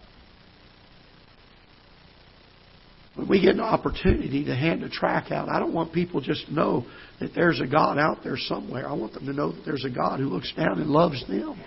when 3.15 3.29
we 3.29 3.41
get 3.41 3.55
an 3.55 3.61
opportunity 3.61 4.45
to 4.45 4.55
hand 4.57 4.83
a 4.83 4.89
track 4.89 5.31
out, 5.31 5.49
I 5.49 5.61
don't 5.61 5.73
want 5.73 5.93
people 5.93 6.21
just 6.21 6.47
to 6.47 6.53
know 6.53 6.85
that 7.21 7.31
there's 7.33 7.61
a 7.61 7.67
God 7.67 7.97
out 7.97 8.25
there 8.25 8.37
somewhere. 8.37 8.89
I 8.89 8.95
want 8.95 9.13
them 9.13 9.27
to 9.27 9.33
know 9.33 9.53
that 9.53 9.63
there's 9.65 9.85
a 9.85 9.91
God 9.91 10.19
who 10.19 10.27
looks 10.27 10.53
down 10.57 10.81
and 10.81 10.91
loves 10.91 11.25
them. 11.29 11.63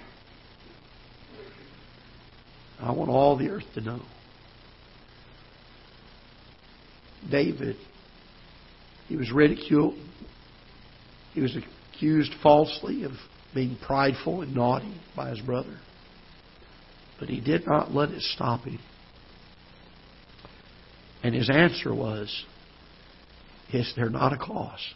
I 2.82 2.92
want 2.92 3.10
all 3.10 3.38
the 3.38 3.50
earth 3.50 3.64
to 3.76 3.82
know. 3.82 4.02
David, 7.32 7.78
he 9.08 9.16
was 9.16 9.32
ridiculed. 9.32 9.96
He 11.34 11.42
was 11.42 11.56
accused 11.96 12.34
falsely 12.42 13.04
of 13.04 13.12
being 13.54 13.78
prideful 13.86 14.42
and 14.42 14.56
naughty 14.56 15.00
by 15.16 15.30
his 15.30 15.40
brother. 15.42 15.78
But 17.20 17.30
he 17.30 17.40
did 17.40 17.66
not 17.68 17.94
let 17.94 18.10
it 18.10 18.22
stop 18.22 18.62
him. 18.66 18.80
And 21.24 21.34
his 21.34 21.50
answer 21.50 21.94
was, 21.94 22.46
Is 23.72 23.94
there 23.96 24.10
not 24.10 24.34
a 24.34 24.38
cause? 24.38 24.94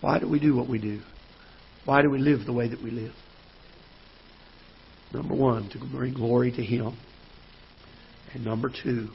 Why 0.00 0.18
do 0.18 0.28
we 0.28 0.40
do 0.40 0.56
what 0.56 0.68
we 0.68 0.78
do? 0.78 1.00
Why 1.84 2.02
do 2.02 2.10
we 2.10 2.18
live 2.18 2.44
the 2.46 2.52
way 2.52 2.68
that 2.68 2.82
we 2.82 2.90
live? 2.90 3.12
Number 5.12 5.34
one, 5.34 5.68
to 5.70 5.78
bring 5.78 6.14
glory 6.14 6.50
to 6.52 6.62
Him. 6.62 6.96
And 8.32 8.44
number 8.44 8.70
two, 8.70 9.08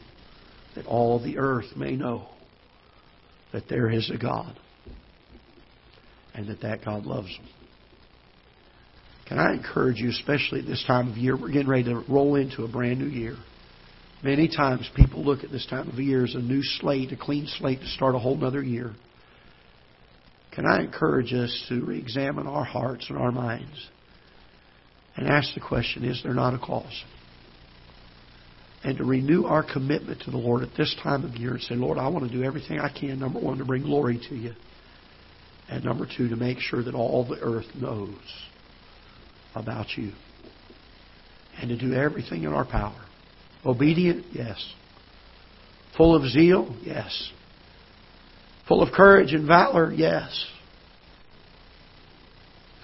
that 0.78 0.86
all 0.86 1.20
the 1.20 1.40
earth 1.40 1.76
may 1.76 1.96
know 1.96 2.28
that 3.52 3.68
there 3.68 3.90
is 3.90 4.12
a 4.12 4.18
God 4.18 4.58
and 6.36 6.48
that 6.50 6.62
that 6.62 6.86
God 6.86 7.06
loves 7.06 7.36
them. 7.36 7.48
Can 9.28 9.40
I 9.40 9.54
encourage 9.54 9.98
you, 9.98 10.10
especially 10.10 10.60
at 10.60 10.68
this 10.68 10.84
time 10.86 11.12
of 11.12 11.18
year, 11.18 11.36
we're 11.36 11.52
getting 11.52 11.68
ready 11.68 11.86
to 11.86 12.04
roll 12.08 12.36
into 12.36 12.64
a 12.64 12.68
brand 12.68 13.00
new 13.00 13.08
year. 13.08 13.36
Many 14.24 14.48
times 14.48 14.90
people 14.96 15.26
look 15.26 15.44
at 15.44 15.52
this 15.52 15.66
time 15.66 15.90
of 15.90 15.96
year 15.96 16.24
as 16.24 16.36
a 16.36 16.40
new 16.40 16.62
slate, 16.62 17.12
a 17.12 17.18
clean 17.18 17.48
slate 17.58 17.80
to 17.80 17.88
start 17.88 18.14
a 18.14 18.20
whole 18.20 18.42
other 18.46 18.62
year. 18.62 18.94
Can 20.54 20.66
I 20.68 20.82
encourage 20.82 21.34
us 21.34 21.66
to 21.70 21.84
re 21.84 21.98
examine 21.98 22.46
our 22.46 22.64
hearts 22.64 23.08
and 23.10 23.18
our 23.18 23.32
minds 23.32 23.90
and 25.16 25.28
ask 25.28 25.54
the 25.56 25.60
question 25.60 26.04
is 26.04 26.22
there 26.24 26.34
not 26.36 26.54
a 26.54 26.60
cause? 26.60 27.04
And 28.84 28.98
to 28.98 29.04
renew 29.04 29.46
our 29.46 29.64
commitment 29.64 30.22
to 30.22 30.32
the 30.32 30.38
Lord 30.38 30.64
at 30.64 30.70
this 30.78 30.96
time 31.02 31.26
of 31.26 31.36
year 31.36 31.54
and 31.54 31.62
say, 31.62 31.76
Lord, 31.76 31.98
I 31.98 32.08
want 32.10 32.30
to 32.30 32.32
do 32.32 32.44
everything 32.44 32.80
I 32.80 32.90
can, 32.90 33.20
number 33.20 33.40
one, 33.40 33.58
to 33.58 33.66
bring 33.66 33.84
glory 33.84 34.20
to 34.30 34.36
you. 34.36 34.54
And 35.70 35.84
number 35.84 36.06
two, 36.06 36.30
to 36.30 36.36
make 36.36 36.60
sure 36.60 36.84
that 36.84 36.94
all 36.94 37.28
the 37.28 37.40
earth 37.42 37.66
knows 37.76 38.16
about 39.56 39.88
you. 39.98 40.12
And 41.60 41.70
to 41.70 41.78
do 41.78 41.94
everything 41.94 42.44
in 42.44 42.54
our 42.54 42.66
power 42.66 43.08
Obedient? 43.66 44.26
Yes. 44.32 44.74
Full 45.98 46.16
of 46.16 46.30
zeal? 46.30 46.76
Yes. 46.84 47.32
Full 48.68 48.82
of 48.82 48.94
courage 48.94 49.34
and 49.34 49.48
valor? 49.48 49.92
Yes. 49.92 50.46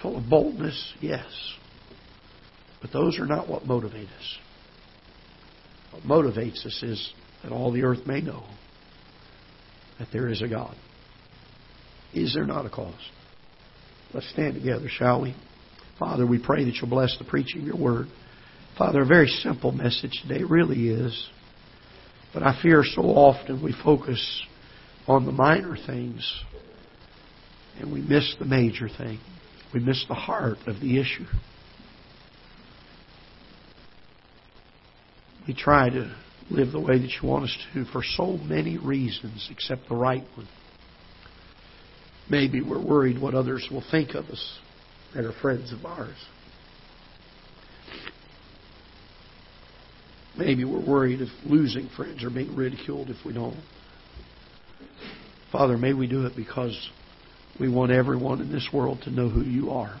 Full 0.02 0.18
of 0.18 0.28
boldness? 0.28 0.92
Yes. 1.00 1.24
But 2.82 2.92
those 2.92 3.18
are 3.18 3.26
not 3.26 3.48
what 3.48 3.64
motivate 3.64 4.08
us. 4.08 4.38
What 5.94 6.02
motivates 6.02 6.66
us 6.66 6.82
is 6.82 7.12
that 7.44 7.52
all 7.52 7.70
the 7.70 7.84
earth 7.84 8.04
may 8.04 8.20
know 8.20 8.42
that 10.00 10.08
there 10.12 10.28
is 10.28 10.42
a 10.42 10.48
God. 10.48 10.74
Is 12.12 12.34
there 12.34 12.46
not 12.46 12.66
a 12.66 12.70
cause? 12.70 12.94
Let's 14.12 14.28
stand 14.30 14.54
together, 14.54 14.88
shall 14.88 15.22
we? 15.22 15.36
Father, 15.96 16.26
we 16.26 16.42
pray 16.44 16.64
that 16.64 16.74
you'll 16.74 16.90
bless 16.90 17.16
the 17.16 17.24
preaching 17.24 17.60
of 17.60 17.66
your 17.68 17.76
word. 17.76 18.08
Father, 18.76 19.02
a 19.02 19.06
very 19.06 19.28
simple 19.28 19.70
message 19.70 20.20
today, 20.26 20.42
really 20.42 20.88
is. 20.88 21.28
But 22.32 22.42
I 22.42 22.60
fear 22.60 22.82
so 22.82 23.02
often 23.02 23.62
we 23.62 23.72
focus 23.84 24.42
on 25.06 25.26
the 25.26 25.32
minor 25.32 25.76
things 25.76 26.42
and 27.78 27.92
we 27.92 28.00
miss 28.00 28.34
the 28.40 28.46
major 28.46 28.88
thing. 28.88 29.20
We 29.72 29.78
miss 29.78 30.04
the 30.08 30.14
heart 30.14 30.58
of 30.66 30.80
the 30.80 30.98
issue. 30.98 31.26
We 35.46 35.54
try 35.54 35.90
to 35.90 36.14
live 36.50 36.72
the 36.72 36.80
way 36.80 36.98
that 36.98 37.10
you 37.20 37.28
want 37.28 37.44
us 37.44 37.56
to 37.72 37.84
for 37.86 38.02
so 38.02 38.36
many 38.38 38.78
reasons 38.78 39.48
except 39.50 39.88
the 39.88 39.96
right 39.96 40.24
one. 40.36 40.48
Maybe 42.30 42.62
we're 42.62 42.82
worried 42.82 43.20
what 43.20 43.34
others 43.34 43.68
will 43.70 43.84
think 43.90 44.14
of 44.14 44.26
us 44.26 44.58
that 45.14 45.24
are 45.24 45.32
friends 45.32 45.72
of 45.72 45.84
ours. 45.84 46.16
Maybe 50.36 50.64
we're 50.64 50.84
worried 50.84 51.20
of 51.20 51.28
losing 51.44 51.88
friends 51.90 52.24
or 52.24 52.30
being 52.30 52.56
ridiculed 52.56 53.10
if 53.10 53.24
we 53.24 53.32
don't. 53.32 53.56
Father, 55.52 55.78
may 55.78 55.92
we 55.92 56.08
do 56.08 56.26
it 56.26 56.34
because 56.34 56.90
we 57.60 57.68
want 57.68 57.92
everyone 57.92 58.40
in 58.40 58.50
this 58.50 58.68
world 58.72 59.02
to 59.04 59.10
know 59.10 59.28
who 59.28 59.42
you 59.42 59.70
are. 59.70 60.00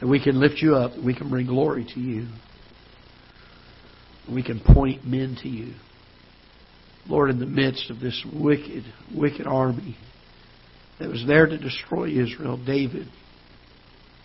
And 0.00 0.08
we 0.08 0.22
can 0.22 0.38
lift 0.38 0.58
you 0.58 0.76
up. 0.76 0.92
We 1.02 1.14
can 1.14 1.30
bring 1.30 1.46
glory 1.46 1.86
to 1.94 2.00
you. 2.00 2.28
We 4.30 4.42
can 4.42 4.60
point 4.60 5.06
men 5.06 5.36
to 5.42 5.48
you. 5.48 5.74
Lord, 7.08 7.30
in 7.30 7.38
the 7.38 7.46
midst 7.46 7.90
of 7.90 8.00
this 8.00 8.24
wicked, 8.34 8.84
wicked 9.14 9.46
army 9.46 9.96
that 10.98 11.08
was 11.08 11.24
there 11.26 11.46
to 11.46 11.56
destroy 11.56 12.08
Israel, 12.08 12.56
David, 12.64 13.06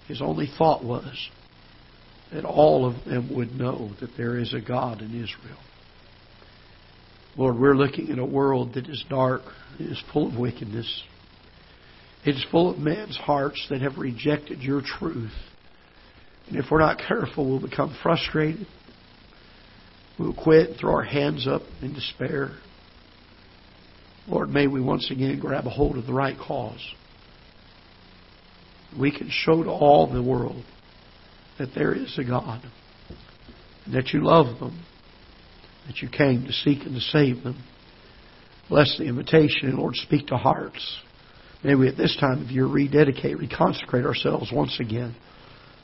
his 0.08 0.22
only 0.22 0.48
thought 0.58 0.84
was, 0.84 1.30
that 2.34 2.46
all 2.46 2.86
of 2.86 3.06
them 3.06 3.36
would 3.36 3.52
know 3.52 3.92
that 4.00 4.12
there 4.18 4.38
is 4.38 4.54
a 4.54 4.62
God 4.62 5.02
in 5.02 5.10
Israel. 5.12 5.60
Lord, 7.38 7.60
we're 7.60 7.76
looking 7.76 8.10
at 8.10 8.20
a 8.20 8.26
world 8.26 8.74
that 8.74 8.88
is 8.88 9.04
dark, 9.10 9.42
it 9.80 9.84
is 9.84 10.02
full 10.12 10.28
of 10.28 10.38
wickedness. 10.38 11.04
It 12.26 12.36
is 12.36 12.46
full 12.52 12.70
of 12.70 12.78
men's 12.78 13.18
hearts 13.18 13.66
that 13.70 13.82
have 13.82 13.98
rejected 13.98 14.62
your 14.62 14.82
truth. 14.82 15.32
And 16.48 16.58
if 16.58 16.66
we're 16.70 16.80
not 16.80 17.00
careful, 17.00 17.50
we'll 17.50 17.62
become 17.62 17.98
frustrated. 18.04 18.68
We'll 20.22 20.34
quit 20.34 20.70
and 20.70 20.80
throw 20.80 20.94
our 20.94 21.04
hands 21.04 21.48
up 21.48 21.64
in 21.82 21.94
despair. 21.94 22.52
Lord, 24.28 24.50
may 24.50 24.68
we 24.68 24.80
once 24.80 25.10
again 25.10 25.40
grab 25.40 25.66
a 25.66 25.72
hold 25.72 25.98
of 25.98 26.06
the 26.06 26.14
right 26.14 26.38
cause. 26.38 26.86
We 29.00 29.12
can 29.12 29.30
show 29.32 29.64
to 29.64 29.70
all 29.72 30.14
the 30.14 30.22
world 30.22 30.64
that 31.58 31.70
there 31.74 31.96
is 31.96 32.20
a 32.20 32.24
God, 32.24 32.62
and 33.86 33.96
that 33.96 34.10
you 34.14 34.24
love 34.24 34.60
them, 34.60 34.84
that 35.88 36.04
you 36.04 36.10
came 36.10 36.46
to 36.46 36.54
seek 36.54 36.86
and 36.86 36.94
to 36.94 37.02
save 37.02 37.42
them. 37.44 37.64
Bless 38.70 38.96
the 39.00 39.06
invitation, 39.06 39.70
and 39.70 39.80
Lord, 39.80 39.96
speak 39.96 40.28
to 40.28 40.38
hearts. 40.38 41.00
May 41.64 41.74
we 41.74 41.88
at 41.88 41.98
this 41.98 42.16
time 42.20 42.44
of 42.44 42.52
year 42.52 42.68
rededicate, 42.68 43.38
reconsecrate 43.38 44.06
ourselves 44.06 44.52
once 44.54 44.80
again 44.80 45.16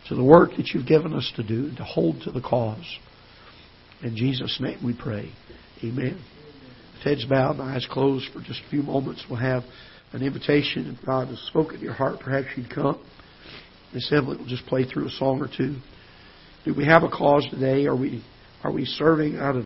to 0.10 0.16
the 0.16 0.24
work 0.24 0.52
that 0.58 0.68
you've 0.68 0.88
given 0.88 1.14
us 1.14 1.32
to 1.38 1.44
do, 1.44 1.76
to 1.76 1.84
hold 1.84 2.22
to 2.22 2.32
the 2.32 2.42
cause. 2.42 2.86
In 4.04 4.16
Jesus' 4.16 4.58
name 4.60 4.80
we 4.84 4.96
pray. 4.98 5.32
Amen. 5.84 6.22
Heads 7.04 7.26
bowed 7.26 7.60
and 7.60 7.62
eyes 7.62 7.88
closed 7.90 8.26
for 8.34 8.40
just 8.42 8.62
a 8.66 8.70
few 8.70 8.84
moments, 8.84 9.26
we'll 9.30 9.40
have 9.40 9.64
an 10.14 10.24
invitation. 10.24 10.96
If 10.98 11.06
God 11.06 11.28
has 11.30 11.40
spoken 11.48 11.78
to 11.78 11.84
your 11.84 11.94
heart, 11.94 12.20
perhaps 12.20 12.48
you'd 12.56 12.70
come. 12.70 13.04
Miss 13.94 14.12
Evelyn 14.12 14.40
will 14.40 14.46
just 14.46 14.66
play 14.66 14.86
through 14.86 15.08
a 15.08 15.12
song 15.12 15.42
or 15.42 15.48
two. 15.48 15.78
Do 16.66 16.74
we 16.74 16.86
have 16.86 17.04
a 17.04 17.10
cause 17.10 17.48
today? 17.50 17.86
Are 17.86 17.96
we 17.96 18.24
are 18.64 18.72
we 18.72 18.86
serving 18.86 19.38
out 19.38 19.52
of 19.52 19.56